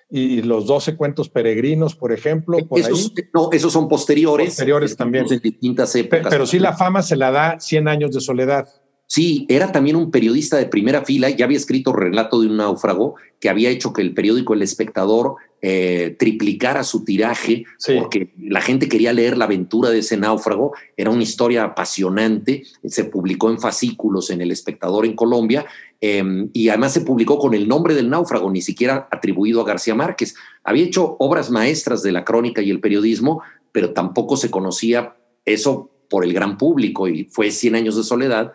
[0.10, 4.50] Y los 12 cuentos peregrinos, por ejemplo, por esos, No, esos son posteriores.
[4.50, 5.26] Posteriores también.
[5.28, 6.28] En distintas épocas.
[6.30, 8.70] Pero, sí la fama se la da 100 años de soledad.
[9.14, 13.14] Sí, era también un periodista de primera fila, ya había escrito Relato de un náufrago,
[13.40, 17.64] que había hecho que el periódico El Espectador eh, triplicara su tiraje,
[17.96, 23.04] porque la gente quería leer la aventura de ese náufrago, era una historia apasionante, se
[23.04, 25.68] publicó en fascículos en El Espectador en Colombia,
[26.02, 29.94] em, y además se publicó con el nombre del náufrago, ni siquiera atribuido a García
[29.94, 30.34] Márquez.
[30.64, 35.92] Había hecho obras maestras de la crónica y el periodismo, pero tampoco se conocía eso
[36.10, 38.54] por el gran público, y fue Cien años de soledad,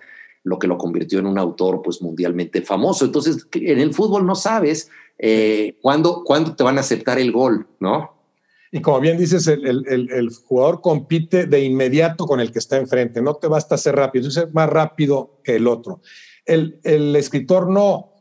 [0.48, 3.04] lo que lo convirtió en un autor pues mundialmente famoso.
[3.04, 6.24] Entonces, en el fútbol no sabes eh, ¿cuándo,
[6.56, 8.14] te van a aceptar el gol, ¿no?
[8.70, 13.34] Y como bien dices, el, jugador compite de inmediato con el que está enfrente, no
[13.36, 16.02] te basta ser rápido, es más rápido que el otro.
[16.44, 16.78] El,
[17.16, 18.12] escritor no,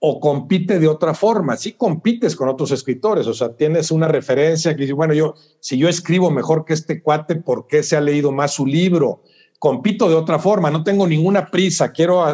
[0.00, 4.74] o compite de otra forma, sí compites con otros escritores, o sea, tienes una referencia
[4.74, 8.00] que dice, bueno, yo, si yo escribo mejor que este cuate, ¿por qué se ha
[8.00, 9.22] leído más su libro?
[9.62, 12.24] Compito de otra forma, no tengo ninguna prisa, quiero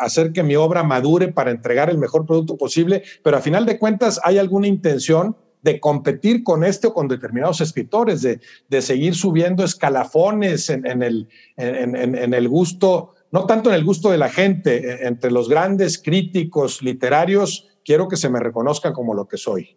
[0.00, 3.78] hacer que mi obra madure para entregar el mejor producto posible, pero a final de
[3.78, 9.14] cuentas hay alguna intención de competir con este o con determinados escritores, de, de seguir
[9.14, 14.78] subiendo escalafones en, el, en, el gusto, no tanto en el gusto de la gente,
[14.78, 19.76] e, entre los grandes críticos literarios, quiero que se me reconozca como lo que soy.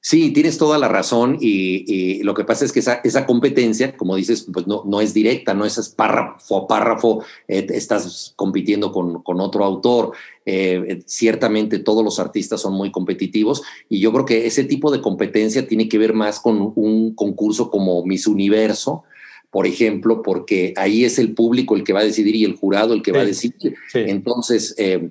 [0.00, 4.14] Sí, tienes toda la razón y, lo que pasa es que esa, esa, competencia, como
[4.14, 9.22] dices, pues no, no es directa, no es párrafo a párrafo, eh, estás compitiendo con,
[9.22, 10.12] con otro autor.
[10.46, 15.02] Eh, ciertamente todos los artistas son muy competitivos y yo creo que ese tipo de
[15.02, 19.02] competencia tiene que ver más con un concurso como Miss Universo,
[19.50, 22.94] por ejemplo, porque ahí es el público el que va a decidir y el jurado
[22.94, 23.74] el que va a decidir.
[23.92, 25.10] Entonces, eh,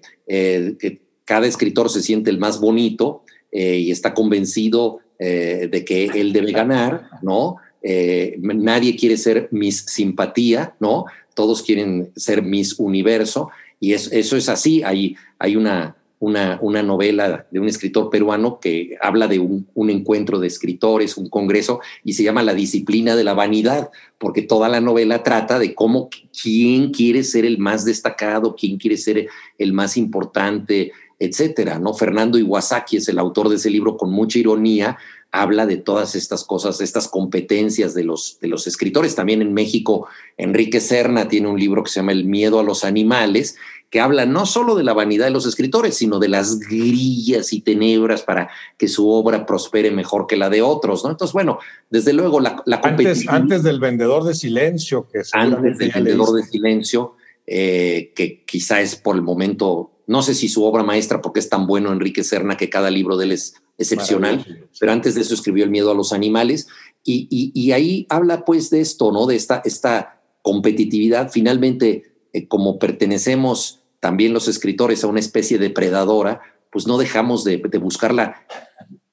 [1.26, 3.24] cada escritor se siente el más bonito
[3.60, 7.56] eh, y está convencido eh, de que él debe ganar, ¿no?
[7.82, 11.06] Eh, nadie quiere ser Miss Simpatía, ¿no?
[11.34, 13.50] Todos quieren ser Miss Universo
[13.80, 14.84] y eso, es así.
[14.84, 19.90] Hay, hay una, una, una, novela de un escritor peruano que habla de un, un,
[19.90, 23.90] encuentro de escritores, un congreso, y se llama La disciplina de la vanidad,
[24.20, 28.98] porque toda la novela trata de cómo quién quiere ser el más destacado, quién quiere
[28.98, 31.94] ser el más importante, etcétera, ¿no?
[31.94, 34.98] Fernando Iwasaki es el autor de ese libro con mucha ironía,
[35.32, 39.16] habla de todas estas cosas, estas competencias de los, de los escritores.
[39.16, 40.08] También en México,
[40.38, 43.58] Enrique Serna tiene un libro que se llama El miedo a los animales,
[43.90, 47.62] que habla no solo de la vanidad de los escritores, sino de las grillas y
[47.62, 51.12] tenebras para que su obra prospere mejor que la de otros, ¿no?
[51.12, 51.60] Entonces, bueno,
[51.90, 56.44] desde luego la, la antes, antes, del vendedor de silencio, que antes del vendedor de
[56.44, 57.16] silencio,
[57.46, 61.50] eh, que quizá es por el momento no sé si su obra maestra, porque es
[61.50, 65.34] tan bueno Enrique Serna que cada libro de él es excepcional, pero antes de eso
[65.34, 66.68] escribió El miedo a los animales
[67.04, 69.28] y, ahí habla pues de esto, ¿no?
[69.28, 71.30] De esta, esta competitividad.
[71.32, 76.42] Finalmente, eh, como pertenecemos también los escritores a una especie depredadora,
[76.72, 78.46] pues no dejamos de, buscar la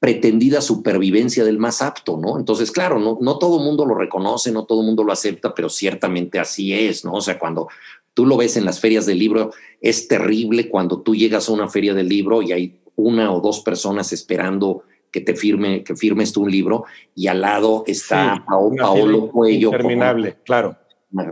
[0.01, 2.39] pretendida supervivencia del más apto, ¿no?
[2.39, 5.55] Entonces, claro, no, no todo el mundo lo reconoce, no todo el mundo lo acepta,
[5.55, 7.13] pero ciertamente así es, ¿no?
[7.13, 7.69] O sea, cuando
[8.15, 11.69] Tú lo ves en las ferias del libro, es terrible cuando tú llegas a una
[11.69, 16.33] feria del libro y hay una o dos personas esperando que te firme, que firmes
[16.33, 16.85] tú un libro
[17.15, 19.69] y al lado está Paolo Cuello.
[19.69, 20.77] Interminable, claro.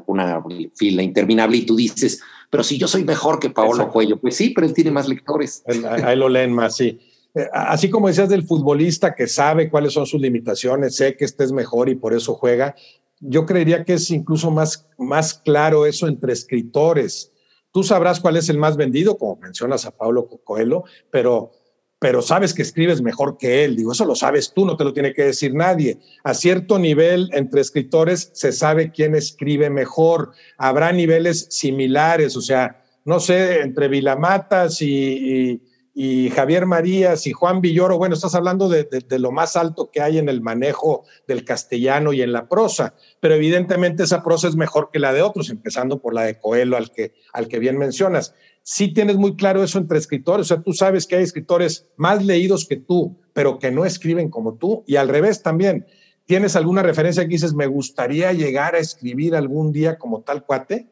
[0.06, 0.40] Una,
[0.76, 4.50] fila interminable y tú dices, pero si yo soy mejor que Paolo Cuello, pues sí,
[4.50, 5.64] pero él tiene más lectores.
[6.04, 7.00] Ahí lo leen más, sí.
[7.34, 11.44] Eh, así como decías del futbolista que sabe cuáles son sus limitaciones, sé que este
[11.44, 12.76] es mejor y por eso juega,
[13.22, 17.32] yo creería que es incluso más, más claro eso entre escritores.
[17.72, 21.52] Tú sabrás cuál es el más vendido, como mencionas a Pablo Coelho, pero,
[21.98, 23.76] pero sabes que escribes mejor que él.
[23.76, 25.98] Digo, eso lo sabes tú, no te lo tiene que decir nadie.
[26.24, 30.32] A cierto nivel, entre escritores, se sabe quién escribe mejor.
[30.58, 35.62] Habrá niveles similares, o sea, no sé, entre Vilamatas y y
[35.94, 38.86] Javier Marías y Juan Villoro, bueno, estás hablando de,
[39.18, 43.34] lo más alto que hay en el manejo del castellano y en la prosa, pero
[43.34, 46.90] evidentemente esa prosa es mejor que la de otros, empezando por la de Coelho, al
[46.90, 48.34] que, al que bien mencionas.
[48.62, 52.24] Sí tienes muy claro eso entre escritores, o sea, tú sabes que hay escritores más
[52.24, 55.86] leídos que tú, pero que no escriben como tú, y al revés también.
[56.24, 60.88] ¿Tienes alguna referencia que dices, me gustaría llegar a escribir algún día como tal cuate?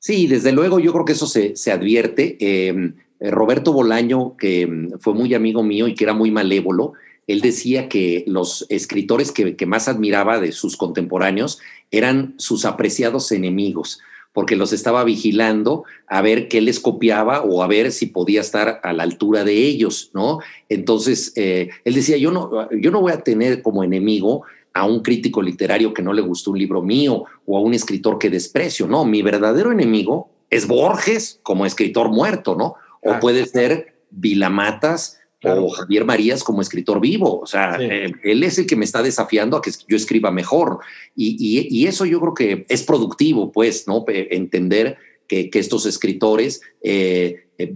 [0.00, 2.36] Sí, desde luego yo creo que eso se, se advierte.
[2.40, 6.94] Eh, Roberto Bolaño, que mm, fue muy amigo mío y que era muy malévolo,
[7.26, 11.58] él decía que los escritores que, más admiraba de sus contemporáneos
[11.90, 14.00] eran sus apreciados enemigos,
[14.32, 18.80] porque los estaba vigilando a ver qué les copiaba o a ver si podía estar
[18.82, 20.40] a la altura de ellos, ¿no?
[20.68, 24.42] Entonces, eh, él decía, yo no, yo no voy a tener como enemigo
[24.74, 28.18] a un crítico literario que no le gustó un libro mío o a un escritor
[28.18, 32.74] que desprecio, no, mi verdadero enemigo es Borges como escritor muerto, ¿no?
[33.04, 37.40] O puede ser Vilamatas o Javier Marías como escritor vivo.
[37.40, 40.80] O sea, eh, él es el que me está desafiando a que yo escriba mejor.
[41.14, 44.04] Y, eso yo creo que es productivo, pues, ¿no?
[44.08, 44.96] Entender
[45.28, 47.74] que, estos escritores eh, eh,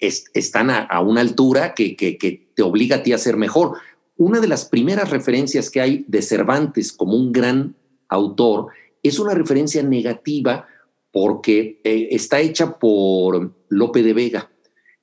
[0.00, 3.78] están a, una altura que, que te obliga a ti a ser mejor.
[4.16, 7.74] Una de las primeras referencias que hay de Cervantes como un gran
[8.08, 8.68] autor
[9.02, 10.66] es una referencia negativa
[11.14, 14.50] porque está hecha por Lope de Vega.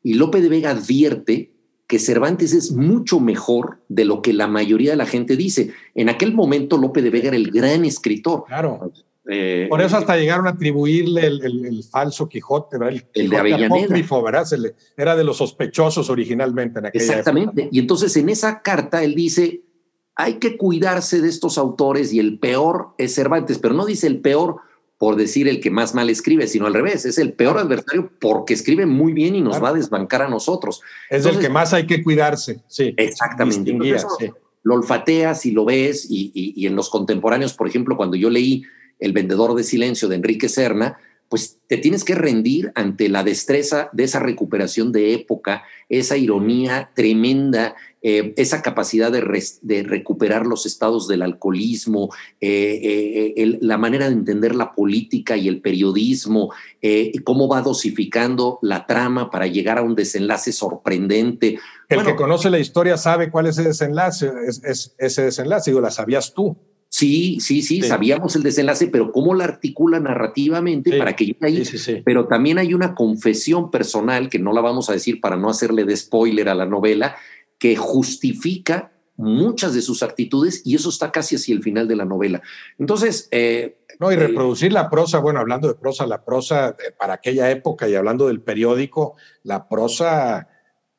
[0.03, 1.53] Y Lope de Vega advierte
[1.87, 5.71] que Cervantes es mucho mejor de lo que la mayoría de la gente dice.
[5.95, 8.43] En aquel momento Lope de Vega era el gran escritor.
[8.45, 8.91] Claro.
[9.25, 13.95] Eh, Por eso hasta llegaron a atribuirle el, falso Quijote, El, el de Avellaneda.
[14.97, 17.69] era de los sospechosos originalmente en aquella Exactamente.
[17.71, 19.61] Y entonces en esa carta él dice,
[20.15, 24.19] hay que cuidarse de estos autores y el peor es Cervantes, pero no dice el
[24.19, 24.57] peor
[25.01, 28.53] por decir el que más mal escribe, sino al revés, es el peor adversario porque
[28.53, 30.83] escribe muy bien y nos va a desbancar a nosotros.
[31.09, 32.93] Es el que más hay que cuidarse, sí.
[32.97, 33.75] Exactamente.
[34.61, 38.61] Lo olfateas y lo ves y, en los contemporáneos, por ejemplo, cuando yo leí
[38.99, 40.99] El vendedor de silencio de Enrique Serna,
[41.31, 46.91] pues te tienes que rendir ante la destreza de esa recuperación de época, esa ironía
[46.93, 52.09] tremenda, eh, esa capacidad de, recuperar los estados del alcoholismo,
[52.41, 56.51] eh, eh, la manera de entender la política y el periodismo,
[57.23, 61.59] cómo va dosificando la trama para llegar a un desenlace sorprendente.
[61.87, 65.91] El que conoce la historia sabe cuál es ese desenlace, es, ese desenlace, digo, la
[65.91, 66.57] sabías tú.
[67.01, 71.63] Sí, sí, sí, sabíamos el desenlace, pero cómo la articula narrativamente para que llegue ahí.
[72.05, 75.83] pero también hay una confesión personal que no la vamos a decir para no hacerle
[75.83, 77.15] de spoiler a la novela,
[77.57, 82.05] que justifica muchas de sus actitudes y eso está casi hacia el final de la
[82.05, 82.43] novela.
[82.77, 83.27] Entonces...
[83.31, 87.49] Eh, no, y eh, reproducir la prosa, bueno, hablando de prosa, la prosa para aquella
[87.49, 90.49] época y hablando del periódico, la prosa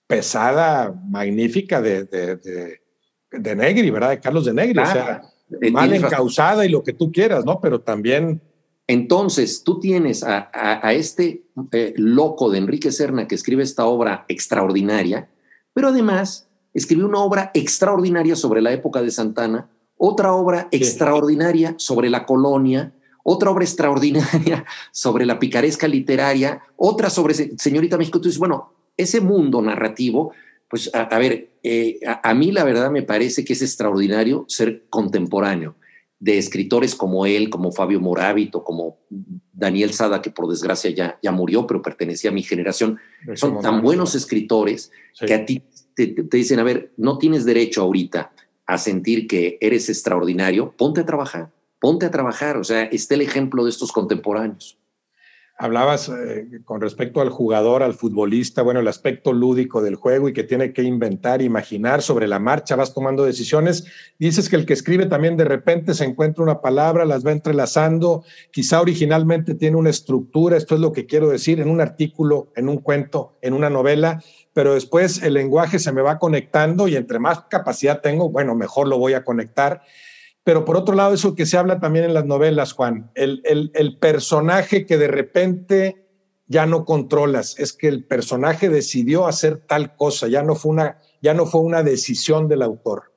[0.08, 4.10] pesada, magnífica de, de, Negri, ¿verdad?
[4.10, 7.60] De Carlos de Negri, o sea, eh, mal encausada y lo que tú quieras, ¿no?
[7.60, 8.40] Pero también...
[8.88, 11.44] Entonces, tú tienes a, a, este
[11.96, 15.30] loco de Enrique Serna que escribe esta obra extraordinaria,
[15.72, 22.10] pero además escribió una obra extraordinaria sobre la época de Santana, otra obra extraordinaria sobre
[22.10, 22.92] la colonia,
[23.22, 28.18] otra obra extraordinaria sobre la picaresca literaria, otra sobre Señorita México.
[28.18, 30.32] Entonces, bueno, ese mundo narrativo,
[30.72, 35.74] pues a, ver, eh, a, mí la verdad me parece que es extraordinario ser contemporáneo
[36.18, 38.96] de escritores como él, como Fabio Moravito, como
[39.52, 42.98] Daniel Sada, que por desgracia ya, ya murió, pero pertenecía a mi generación.
[43.34, 45.62] Son tan buenos escritores que a ti
[45.94, 48.32] te, dicen, a ver, no tienes derecho ahorita
[48.64, 52.56] a sentir que eres extraordinario, ponte a trabajar, ponte a trabajar.
[52.56, 54.78] O sea, está el ejemplo de estos contemporáneos.
[55.62, 60.32] Hablabas eh, con respecto al jugador, al futbolista, bueno, el aspecto lúdico del juego y
[60.32, 63.84] que tiene que inventar, imaginar sobre la marcha, vas tomando decisiones.
[64.18, 68.24] Dices que el que escribe también de repente se encuentra una palabra, las va entrelazando,
[68.50, 72.68] quizá originalmente tiene una estructura, esto es lo que quiero decir, en un artículo, en
[72.68, 74.20] un cuento, en una novela,
[74.52, 78.88] pero después el lenguaje se me va conectando y entre más capacidad tengo, bueno, mejor
[78.88, 79.82] lo voy a conectar.
[80.44, 83.98] Pero por otro lado, eso que se habla también en las novelas, Juan, el, el,
[83.98, 86.06] personaje que de repente
[86.46, 90.98] ya no controlas, es que el personaje decidió hacer tal cosa, ya no fue una,
[91.22, 93.12] ya no fue una decisión del autor.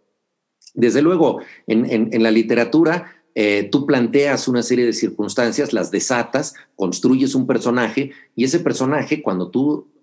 [0.75, 6.53] Desde luego, en, en, la literatura eh, tú planteas una serie de circunstancias, las desatas,
[6.75, 9.94] construyes un personaje y ese personaje, cuando tú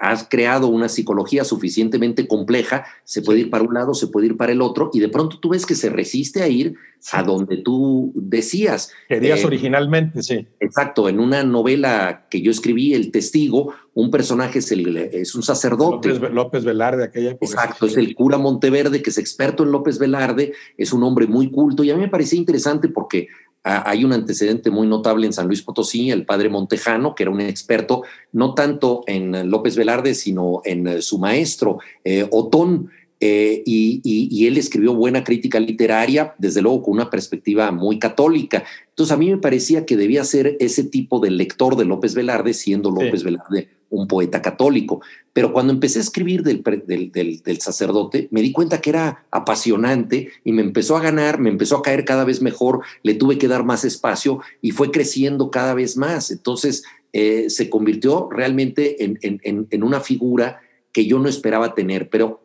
[0.00, 4.36] has creado una psicología suficientemente compleja, se puede ir para un lado, se puede ir
[4.36, 6.74] para el otro, y de pronto tú ves que se resiste a ir
[7.12, 8.92] a donde tú decías.
[9.08, 10.46] Querías eh, originalmente, sí.
[10.58, 16.08] Exacto, en una novela que yo escribí, El Testigo, un personaje es, es un sacerdote.
[16.08, 17.46] López, López, Velarde, aquella época.
[17.46, 21.50] Exacto, es el cura Monteverde, que es experto en López Velarde, es un hombre muy
[21.50, 23.28] culto, y a mí me parecía interesante porque
[23.64, 27.40] hay un antecedente muy notable en San Luis Potosí, el padre Montejano, que era un
[27.40, 32.90] experto no tanto en López Velarde, sino en eh, su maestro, eh, Otón.
[33.20, 38.64] Eh, y, él escribió buena crítica literaria, desde luego con una perspectiva muy católica.
[38.90, 42.52] Entonces a mí me parecía que debía ser ese tipo de lector de López Velarde,
[42.52, 45.00] siendo López Velarde un poeta católico.
[45.32, 50.52] Pero cuando empecé a escribir del, del, sacerdote, me di cuenta que era apasionante y
[50.52, 53.64] me empezó a ganar, me empezó a caer cada vez mejor, le tuve que dar
[53.64, 56.30] más espacio y fue creciendo cada vez más.
[56.30, 60.60] Entonces eh, se convirtió realmente en, en, una figura
[60.92, 62.10] que yo no esperaba tener.
[62.10, 62.44] Pero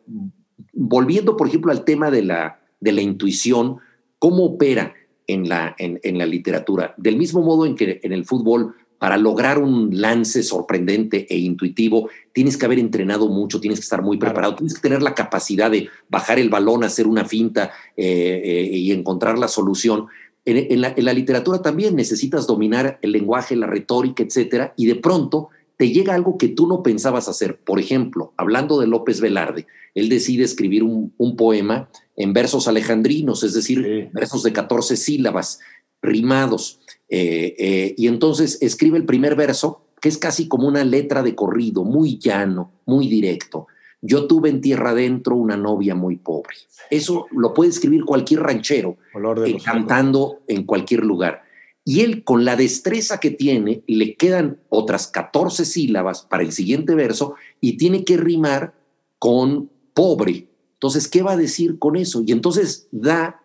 [0.72, 3.78] volviendo, por ejemplo, al tema de la, de la intuición,
[4.18, 4.94] ¿cómo opera
[5.26, 6.94] en la, en, la literatura?
[6.96, 12.10] Del mismo modo en que en el fútbol para lograr un lance sorprendente e intuitivo,
[12.34, 15.70] tienes que haber entrenado mucho, tienes que estar muy preparado, tienes que tener la capacidad
[15.70, 20.08] de bajar el balón, hacer una finta eh, eh, y encontrar la solución.
[20.44, 25.48] En, la, literatura también necesitas dominar el lenguaje, la retórica, etcétera, y de pronto
[25.78, 27.56] te llega algo que tú no pensabas hacer.
[27.56, 33.54] Por ejemplo, hablando de López Velarde, él decide escribir un, poema en versos alejandrinos, es
[33.54, 35.60] decir, versos de 14 sílabas,
[36.02, 36.80] rimados.
[37.08, 41.34] Eh, eh, y entonces escribe el primer verso, que es casi como una letra de
[41.34, 43.66] corrido, muy llano, muy directo.
[44.02, 46.54] Yo tuve en tierra adentro una novia muy pobre.
[46.90, 48.96] Eso lo puede escribir cualquier ranchero,
[49.44, 51.42] eh, cantando en cualquier lugar.
[51.84, 56.94] Y él, con la destreza que tiene, le quedan otras 14 sílabas para el siguiente
[56.94, 58.74] verso y tiene que rimar
[59.18, 60.48] con pobre.
[60.74, 62.22] Entonces, ¿qué va a decir con eso?
[62.24, 63.39] Y entonces da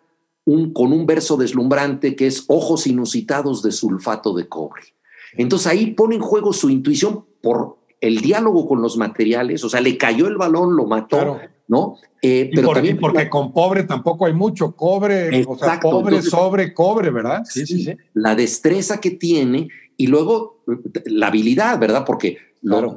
[0.46, 4.84] con un verso deslumbrante que es ojos inusitados de sulfato de cobre.
[5.38, 9.82] Entonces ahí pone en juego su intuición por el diálogo con los materiales, o sea,
[9.82, 11.96] le cayó el balón, lo mató, ¿no?
[12.22, 17.10] Eh, pero también porque con pobre tampoco hay mucho, cobre, o sea, cobre sobre cobre,
[17.10, 17.44] ¿verdad?
[17.46, 17.94] Sí, sí, sí.
[18.14, 20.64] La destreza que tiene y luego
[21.06, 22.04] la habilidad, ¿verdad?
[22.06, 22.38] Porque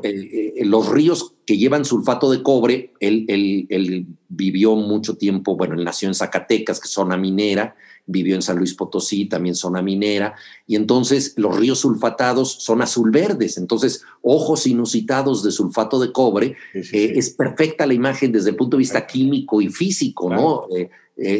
[0.02, 5.74] eh, eh, los ríos que llevan sulfato de cobre, él, él, vivió mucho tiempo, bueno,
[5.74, 7.74] él nació en Zacatecas, que es zona minera,
[8.06, 10.34] vivió en San Luis Potosí, también zona minera,
[10.66, 16.56] y entonces los ríos sulfatados son azul verdes, entonces ojos inusitados de sulfato de cobre,
[16.74, 20.66] eh, es perfecta la imagen desde el punto de vista químico y físico, ¿no?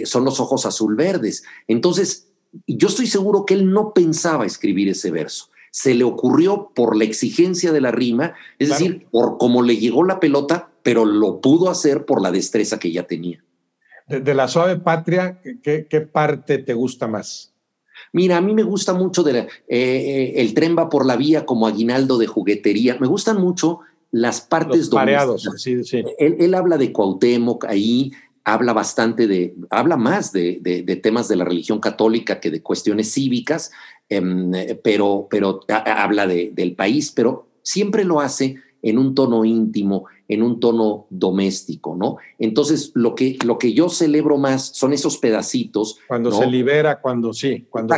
[0.04, 1.44] son los ojos azul verdes.
[1.68, 2.26] Entonces,
[2.66, 7.04] yo estoy seguro que él no pensaba escribir ese verso se le ocurrió por la
[7.04, 11.70] exigencia de la rima, es decir, por cómo le llegó la pelota, pero lo pudo
[11.70, 13.44] hacer por la destreza que ya tenía.
[14.08, 17.54] De, la suave patria, ¿qué, parte te gusta más?
[18.12, 21.68] Mira, a mí me gusta mucho de eh, el tren va por la vía como
[21.68, 22.96] aguinaldo de juguetería.
[22.98, 23.78] Me gustan mucho
[24.10, 26.02] las partes Los sí, sí.
[26.18, 28.10] Él, él, habla de Cuauhtémoc ahí,
[28.52, 33.12] habla bastante de, habla más de, de, temas de la religión católica que de cuestiones
[33.12, 33.70] cívicas,
[34.10, 40.42] Em, pero, pero habla del país, pero siempre lo hace en un tono íntimo, en
[40.42, 42.16] un tono doméstico, ¿no?
[42.38, 45.98] Entonces, lo que, lo que yo celebro más son esos pedacitos.
[46.06, 47.94] Cuando se libera, cuando sí, cuando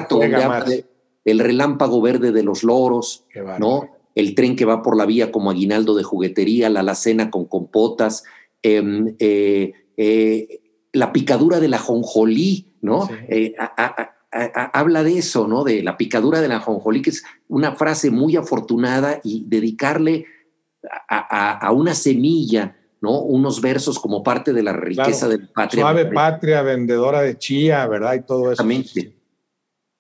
[1.25, 3.25] el relámpago verde de los loros,
[3.61, 3.89] ¿no?
[4.17, 8.25] El tren que va por la vía como aguinaldo de juguetería, la alacena con compotas,
[8.63, 10.61] em, eh, eh,
[10.93, 13.09] la picadura de la jonjolí, ¿no?
[13.29, 13.55] Eh,
[14.73, 15.65] habla de eso, ¿no?
[15.65, 20.27] De la picadura de la jonjolí, que es una frase muy afortunada y dedicarle
[21.09, 23.21] a, una semilla, ¿no?
[23.21, 25.83] Unos versos como parte de la riqueza del patria.
[25.83, 28.15] Suave patria, vendedora de chía, ¿verdad?
[28.15, 28.63] Y todo eso.
[28.63, 29.17] Exactamente.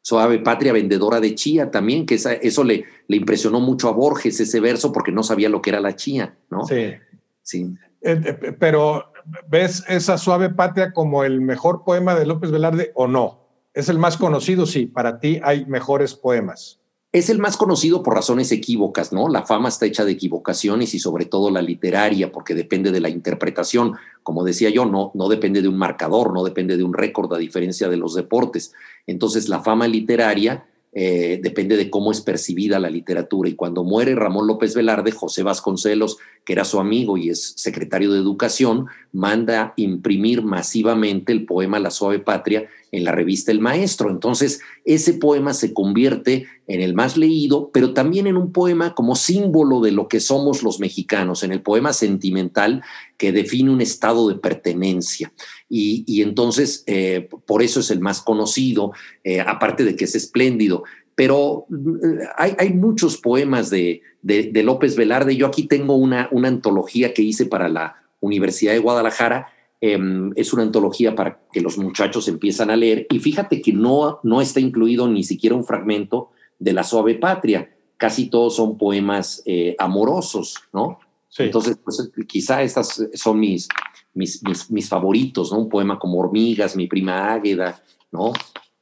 [0.02, 4.58] Suave patria, vendedora de chía también, que eso le, le impresionó mucho a Borges, ese
[4.60, 6.64] verso, porque no sabía lo que era la chía, ¿no?
[6.64, 6.94] Sí.
[7.42, 7.76] Sí.
[8.00, 9.12] Eh, pero,
[9.48, 13.40] ¿ves esa suave patria como el mejor poema de López Velarde o no?
[13.74, 14.86] Es el más conocido, sí.
[14.86, 16.80] Para ti hay mejores poemas.
[17.12, 19.28] Es el más conocido por razones equívocas, ¿no?
[19.28, 23.08] La fama está hecha de equivocaciones y sobre todo la literaria, porque depende de la
[23.08, 23.96] interpretación.
[24.22, 27.38] Como decía yo, no, no depende de un marcador, no depende de un récord, a
[27.38, 28.72] diferencia de los deportes.
[29.08, 33.48] Entonces, la fama literaria eh, depende de cómo es percibida la literatura.
[33.48, 38.12] Y cuando muere Ramón López Velarde, José Vasconcelos, que era su amigo y es secretario
[38.12, 44.10] de Educación, manda imprimir masivamente el poema La Suave Patria en la revista El Maestro.
[44.10, 49.16] Entonces, ese poema se convierte en el más leído, pero también en un poema como
[49.16, 52.82] símbolo de lo que somos los mexicanos, en el poema sentimental
[53.16, 55.32] que define un estado de pertenencia.
[55.68, 58.92] Y, entonces, eh, por eso es el más conocido,
[59.24, 60.82] eh, aparte de que es espléndido.
[61.14, 65.36] Pero eh, hay, muchos poemas de, de, López Velarde.
[65.36, 69.48] Yo aquí tengo una, una antología que hice para la Universidad de Guadalajara,
[69.82, 74.20] Em, es una antología para que los muchachos empiezan a leer y fíjate que no,
[74.22, 77.74] no está incluido ni siquiera un fragmento de La Suave Patria.
[77.96, 80.98] Casi todos son poemas eh, amorosos, ¿no?
[81.38, 83.68] Entonces, pues, quizá estas son mis,
[84.12, 85.60] mis, mis, favoritos, ¿no?
[85.60, 88.32] Un poema como Hormigas, Mi prima Águeda, ¿no?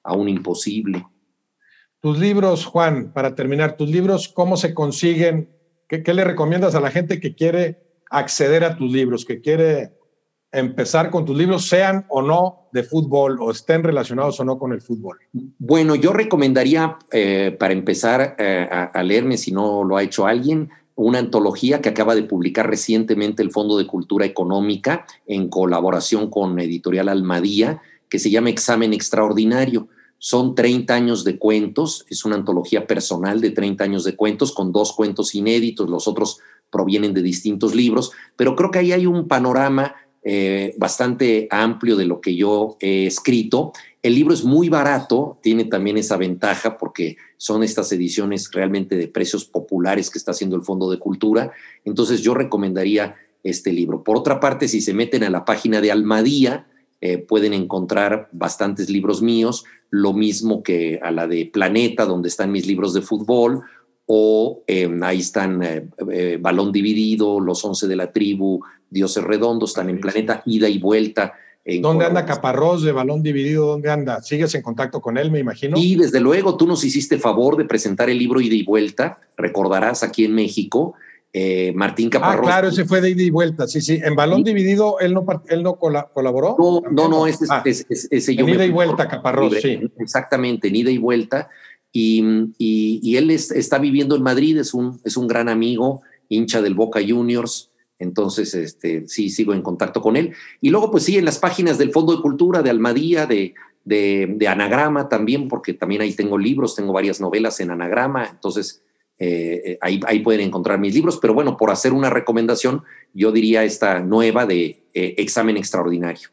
[0.03, 1.07] Aún imposible.
[2.01, 5.51] Tus libros, Juan, para terminar, tus libros, ¿cómo se consiguen?
[5.89, 9.98] ¿Qué, qué le recomiendas a la gente que quiere acceder a tus libros, que quiere
[10.53, 14.73] empezar con tus libros, sean o no de fútbol o estén relacionados o no con
[14.73, 15.19] el fútbol?
[15.59, 20.71] Bueno, yo recomendaría eh, para empezar eh, a, leerme, si no lo ha hecho alguien,
[20.95, 26.59] una antología que acaba de publicar recientemente el Fondo de Cultura Económica en colaboración con
[26.59, 29.89] Editorial Almadía, que se llama Examen Extraordinario.
[30.21, 34.73] son 30 años de cuentos, es una antología personal de 30 años de cuentos con
[34.73, 36.41] dos cuentos inéditos, los otros
[36.71, 42.05] provienen de distintos libros, pero creo que ahí hay un panorama eh, bastante amplio de
[42.05, 43.73] lo que yo he escrito.
[44.03, 49.09] El libro es muy barato, tiene también esa ventaja porque son estas ediciones realmente de
[49.09, 51.53] precios populares que está haciendo el Fondo de Cultura.
[51.85, 54.03] Entonces yo recomendaría este libro.
[54.03, 56.67] Por otra parte, si se meten a la página de Almadía,
[57.01, 62.51] eh, pueden encontrar bastantes libros míos, lo mismo que a la de Planeta, donde están
[62.51, 63.63] mis libros de fútbol,
[64.11, 69.91] o em, ahí están eh, Balón Dividido, Los Once de la Tribu, Dioses Redondos, están
[69.91, 71.35] en Planeta, Ida y Vuelta.
[71.83, 73.67] ¿Dónde anda Caparrós de Balón Dividido?
[73.67, 74.23] ¿Dónde anda?
[74.23, 75.77] ¿Sigues en contacto con él, me imagino?
[75.77, 80.03] Y desde luego, tú nos hiciste favor de presentar el libro Ida y Vuelta, recordarás
[80.03, 80.95] aquí en México.
[81.31, 82.49] Eh, Martín Caparrós.
[82.49, 84.01] Ah, claro, ese fue de ida y vuelta, sí, sí.
[84.03, 86.57] En balón dividido, él no, él no colaboró.
[86.59, 88.47] No, no, no, ese, ah, ese, yo.
[88.47, 89.79] En ida y vuelta, Caparrós, sí.
[89.99, 91.51] Exactamente, en ida y vuelta.
[91.93, 97.01] Y, él está viviendo en Madrid, es un, es un gran amigo, hincha del Boca
[97.07, 97.71] Juniors.
[97.99, 100.33] Entonces, este, sí, sigo en contacto con él.
[100.61, 104.49] Y luego, pues sí, en las páginas del Fondo de Cultura, de Almadía, de, de,
[104.49, 108.29] Anagrama también, porque también ahí tengo libros, tengo varias novelas en Anagrama.
[108.31, 108.83] Entonces,
[109.19, 111.19] eh, eh, ahí, ahí, pueden encontrar mis libros.
[111.21, 116.29] Pero bueno, por hacer una recomendación, yo diría esta nueva de eh, Examen Extraordinario.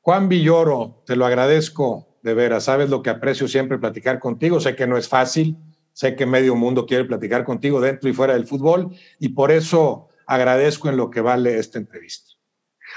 [0.00, 2.64] Juan Villoro, te lo agradezco de veras.
[2.64, 4.60] Sabes lo que aprecio siempre platicar contigo.
[4.60, 5.56] Sé que no es fácil.
[5.92, 8.90] Sé que medio mundo quiere platicar contigo dentro y fuera del fútbol.
[9.18, 12.30] Y por eso agradezco en lo que vale esta entrevista.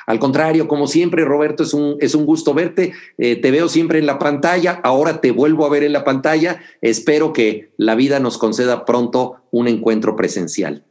[0.06, 2.94] Al contrario, como siempre, Roberto, es un, es un gusto verte.
[3.18, 4.80] Eh, te veo siempre en la pantalla.
[4.84, 6.62] Ahora te vuelvo a ver en la pantalla.
[6.82, 10.86] Espero que la vida nos conceda pronto un encuentro presencial.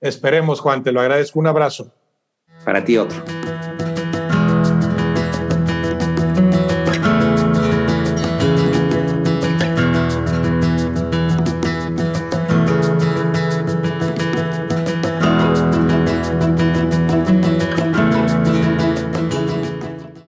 [0.00, 0.82] Esperemos, Juan.
[0.82, 1.38] Te lo agradezco.
[1.38, 1.92] Un abrazo.
[2.64, 3.22] Para ti otro.